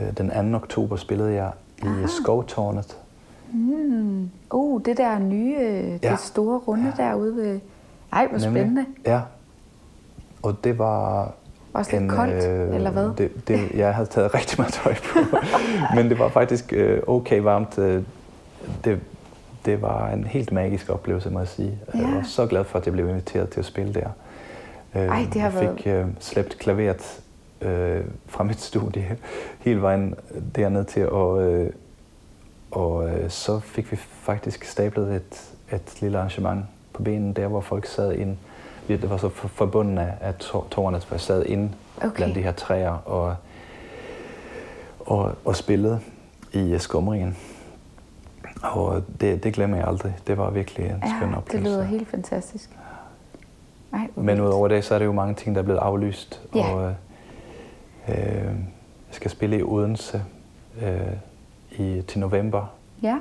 [0.02, 0.56] øh, den 2.
[0.58, 2.06] oktober spillede jeg i Aha.
[2.08, 2.98] Skovtårnet.
[3.54, 4.30] Mm.
[4.52, 6.12] Uh, det der nye, øh, Ja.
[6.12, 7.04] det store runde Ja.
[7.04, 7.60] derude ved...
[8.14, 8.62] Ej, hvor Nemlig.
[8.62, 8.86] spændende.
[9.06, 9.22] Ja.
[10.44, 11.32] Og det var...
[11.74, 12.44] Også lidt koldt,
[12.76, 13.10] eller hvad?
[13.18, 15.20] Det, det, jeg havde taget rigtig meget tøj på.
[15.96, 17.78] Men det var faktisk øh, okay varmt.
[17.78, 18.04] Øh,
[18.86, 19.00] Det,
[19.66, 21.78] det var en helt magisk oplevelse, må jeg sige.
[21.94, 22.16] Jeg Ja.
[22.16, 24.08] var så glad for, at jeg blev inviteret til at spille der.
[24.96, 27.22] Øh, Ej, det har jeg fik øh, slæbt klaveret
[27.62, 29.18] øh, fra mit studie
[29.66, 30.16] hele vejen
[30.56, 31.70] derned til, og, øh,
[32.72, 37.62] og øh, så fik vi faktisk stablet et, et lille arrangement på benen, der hvor
[37.62, 38.38] folk sad ind.
[38.88, 42.10] Det var så for- forbundet af, tår- tårnet, jeg sad inde Okay.
[42.16, 43.36] blandt de her træer og,
[45.00, 46.00] og, og spillede
[46.54, 47.38] i øh, skumringen.
[48.62, 50.18] Og det, det glemmer jeg aldrig.
[50.28, 51.70] Det var virkelig en skøn Ja, det oplevelse.
[51.72, 52.70] lyder helt fantastisk.
[53.96, 56.42] Ej, Men udover det, så er det jo mange ting, der er blevet aflyst.
[56.56, 56.74] Ja.
[56.74, 56.94] Og,
[58.08, 58.16] øh,
[59.08, 60.22] jeg skal spille i Odense
[60.82, 61.00] øh,
[61.72, 62.66] i, til november.
[63.04, 63.18] Ja,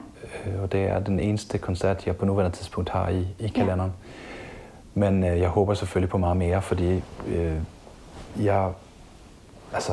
[0.46, 3.92] Øh, og det er den eneste koncert, jeg på nuværende tidspunkt har i, i kalenderen.
[4.94, 7.52] Men øh, jeg håber selvfølgelig på meget mere, fordi øh,
[8.40, 8.70] jeg,
[9.72, 9.92] altså,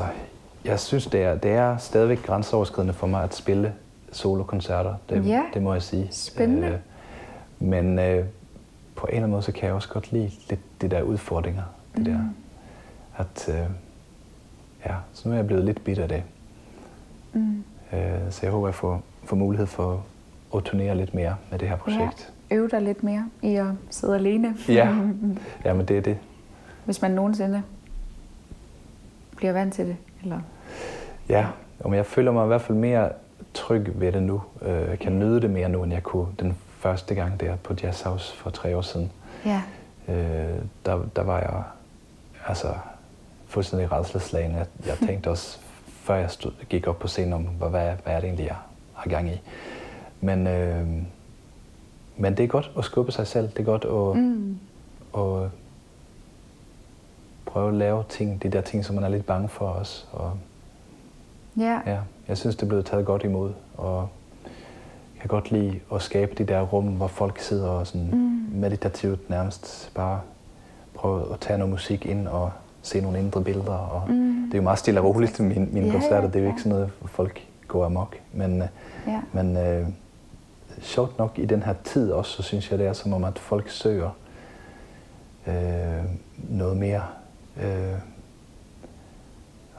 [0.66, 3.74] jeg synes, det er, det er stadigvæk grænseoverskridende for mig at spille
[4.12, 4.94] solokoncerter.
[5.10, 5.42] Det, Ja.
[5.54, 6.08] det må jeg sige.
[6.12, 6.68] Spændende.
[6.68, 6.78] Øh,
[7.60, 8.26] men øh,
[9.02, 11.64] på en eller anden måde, så kan jeg også godt lide lidt de der udfordringer.
[11.98, 12.20] Det der,
[13.18, 13.70] at, øh,
[14.86, 16.24] ja, så nu er jeg blevet lidt bitter af det.
[17.34, 17.64] mm.
[17.94, 18.00] Øh,
[18.30, 20.04] så jeg håber, jeg får få mulighed for
[20.56, 22.34] at turnere lidt mere med det her projekt.
[22.52, 24.56] Ja, øve dig lidt mere i at sidde alene.
[24.68, 24.98] Ja,
[25.66, 26.18] ja men det er det.
[26.86, 27.64] Hvis man nogensinde
[29.36, 30.40] bliver vant til det, eller?
[31.30, 31.48] Ja,
[31.84, 33.10] men jeg føler mig i hvert fald mere
[33.54, 34.42] tryg ved det nu.
[34.62, 37.74] Øh, jeg kan nyde det mere nu, end jeg kunne den første gang der på
[37.84, 39.12] Jazz House for tre år siden.
[39.46, 39.62] Ja.
[40.08, 41.64] Øh, der, der var jeg
[42.48, 42.74] altså
[43.48, 44.52] fuldstændig redselslagen.
[44.52, 48.20] Jeg, jeg tænkte også, før jeg stod, gik op på scenen, om hvad, hvad er
[48.20, 48.56] det egentlig, jeg
[48.94, 49.42] har gang i.
[50.22, 50.88] Men, øh,
[52.18, 53.50] men det er godt at skubbe sig selv.
[53.50, 54.60] Det er godt at, mm.
[55.18, 55.50] at
[57.46, 60.08] prøve at lave ting, de der ting, som man er lidt bange for os.
[60.12, 60.34] Og,
[61.58, 61.80] ja.
[61.86, 62.00] ja.
[62.28, 63.54] Jeg synes, det er blevet taget godt imod.
[63.78, 64.10] Og
[65.22, 68.60] kan godt lide at skabe de der rum, hvor folk sidder og sådan mm.
[68.60, 70.22] meditativt nærmest bare
[70.94, 72.52] prøve at tage noget musik ind og
[72.82, 73.74] se nogle indre billeder.
[73.74, 74.44] Og mm.
[74.46, 76.28] Det er jo meget stille og roligt, mine, mine ja, koncerter.
[76.28, 78.16] Det er jo ikke sådan noget, hvor folk går amok.
[78.34, 78.64] Men,
[79.08, 79.22] ja.
[79.34, 79.88] men øh,
[80.82, 83.40] sjovt nok i den her tid også, så synes jeg, det er som om, at
[83.40, 84.10] folk søger
[85.48, 85.54] øh,
[86.50, 87.04] noget mere.
[87.64, 87.94] Øh,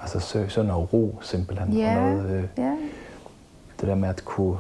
[0.03, 1.73] altså søger noget ro simpelthen.
[1.73, 1.97] Ja.
[1.97, 2.77] Og noget, øh, ja.
[3.81, 4.57] Det der med at kunne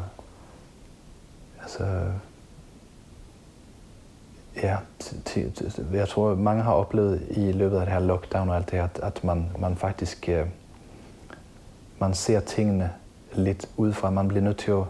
[1.62, 1.84] altså,
[4.62, 4.76] Ja,
[5.92, 8.84] jeg tror, mange har oplevet i løbet af det her lockdown og alt det her,
[8.84, 10.46] at, at man, man faktisk øh,
[12.02, 12.90] man ser tingene
[13.32, 14.10] lidt udefra.
[14.10, 14.84] Man bliver nødt til at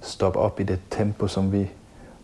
[0.00, 1.70] stoppe op i det tempo, som vi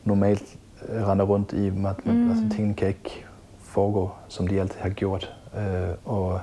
[0.04, 0.58] normalt
[0.88, 1.70] øh, render rundt i.
[1.70, 2.30] Man, mm.
[2.30, 3.24] altså, tingene kan ikke
[3.58, 5.34] foregå, som de altid har gjort.
[5.56, 6.40] Øh, og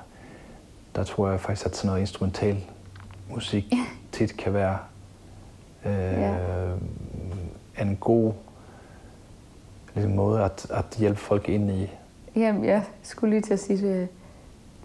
[0.95, 2.63] der tror jeg faktisk, at sådan noget instrumental
[3.29, 3.87] musik yeah.
[4.11, 4.77] tit kan være
[5.85, 6.77] øh, yeah.
[7.81, 8.33] en god
[9.95, 11.91] ligesom måde at, at hjælpe folk ind i.
[12.35, 14.07] Jamen, jeg skulle lige til at sige det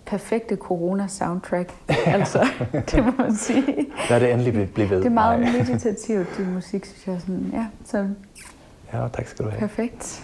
[0.07, 1.72] perfekte corona-soundtrack.
[2.07, 3.86] altså, det må man sige.
[4.09, 4.99] Der er det endelig blevet ved.
[4.99, 5.53] Det er meget Nej.
[5.53, 7.20] meditativt, det musik, synes jeg.
[7.20, 8.09] Sådan, ja, så
[8.93, 9.61] ja, tak skal du have.
[9.61, 10.22] Perfekt.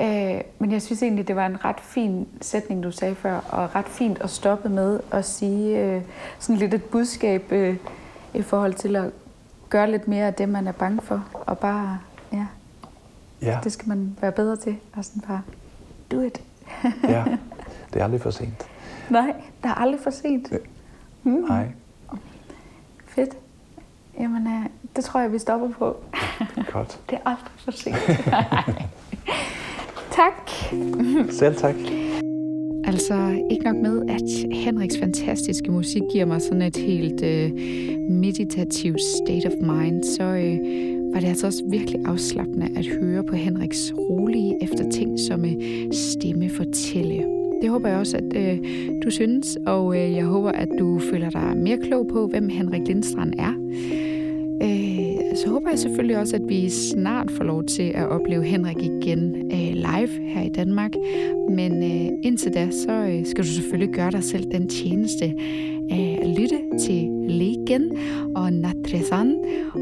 [0.00, 3.74] Øh, men jeg synes egentlig, det var en ret fin sætning, du sagde før, og
[3.74, 6.02] ret fint at stoppe med at sige øh,
[6.38, 7.76] sådan lidt et budskab øh,
[8.34, 9.10] i forhold til at
[9.70, 11.98] gøre lidt mere af det, man er bange for, og bare
[12.32, 12.46] ja,
[13.42, 13.58] Ja.
[13.64, 14.76] Det skal man være bedre til.
[14.96, 15.42] Og sådan bare,
[16.10, 16.42] do it.
[17.08, 17.24] ja,
[17.92, 18.66] det er aldrig for sent.
[19.10, 20.52] Nej, det er aldrig for sent.
[21.22, 21.32] Mm.
[21.32, 21.66] Nej.
[23.06, 23.36] Fedt.
[24.20, 25.96] Jamen, uh, det tror jeg, vi stopper på.
[26.72, 27.00] Godt.
[27.10, 27.96] det er aldrig for sent.
[30.10, 30.50] tak.
[31.30, 31.74] Selv tak.
[32.96, 37.50] Altså, ikke nok med, at Henriks fantastiske musik giver mig sådan et helt øh,
[38.10, 40.58] meditativt state of mind, så øh,
[41.14, 47.24] var det altså også virkelig afslappende at høre på Henriks rolige eftertænksomme øh, stemme fortælle.
[47.62, 48.58] Det håber jeg også, at øh,
[49.04, 52.88] du synes, og øh, jeg håber, at du føler dig mere klog på, hvem Henrik
[52.88, 53.52] Lindstrand er.
[54.62, 54.95] Øh,
[55.36, 59.52] så håber jeg selvfølgelig også, at vi snart får lov til at opleve Henrik igen
[59.52, 60.90] øh, live her i Danmark.
[61.50, 65.24] Men øh, indtil da, så øh, skal du selvfølgelig gøre dig selv den tjeneste
[65.92, 67.90] øh, at lytte til Legen
[68.36, 69.36] og Natresan.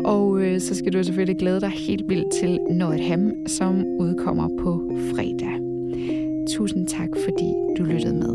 [0.05, 4.91] Og øh, så skal du selvfølgelig glæde dig helt vildt til Nordham, som udkommer på
[5.11, 5.61] fredag.
[6.49, 8.34] Tusind tak, fordi du lyttede med.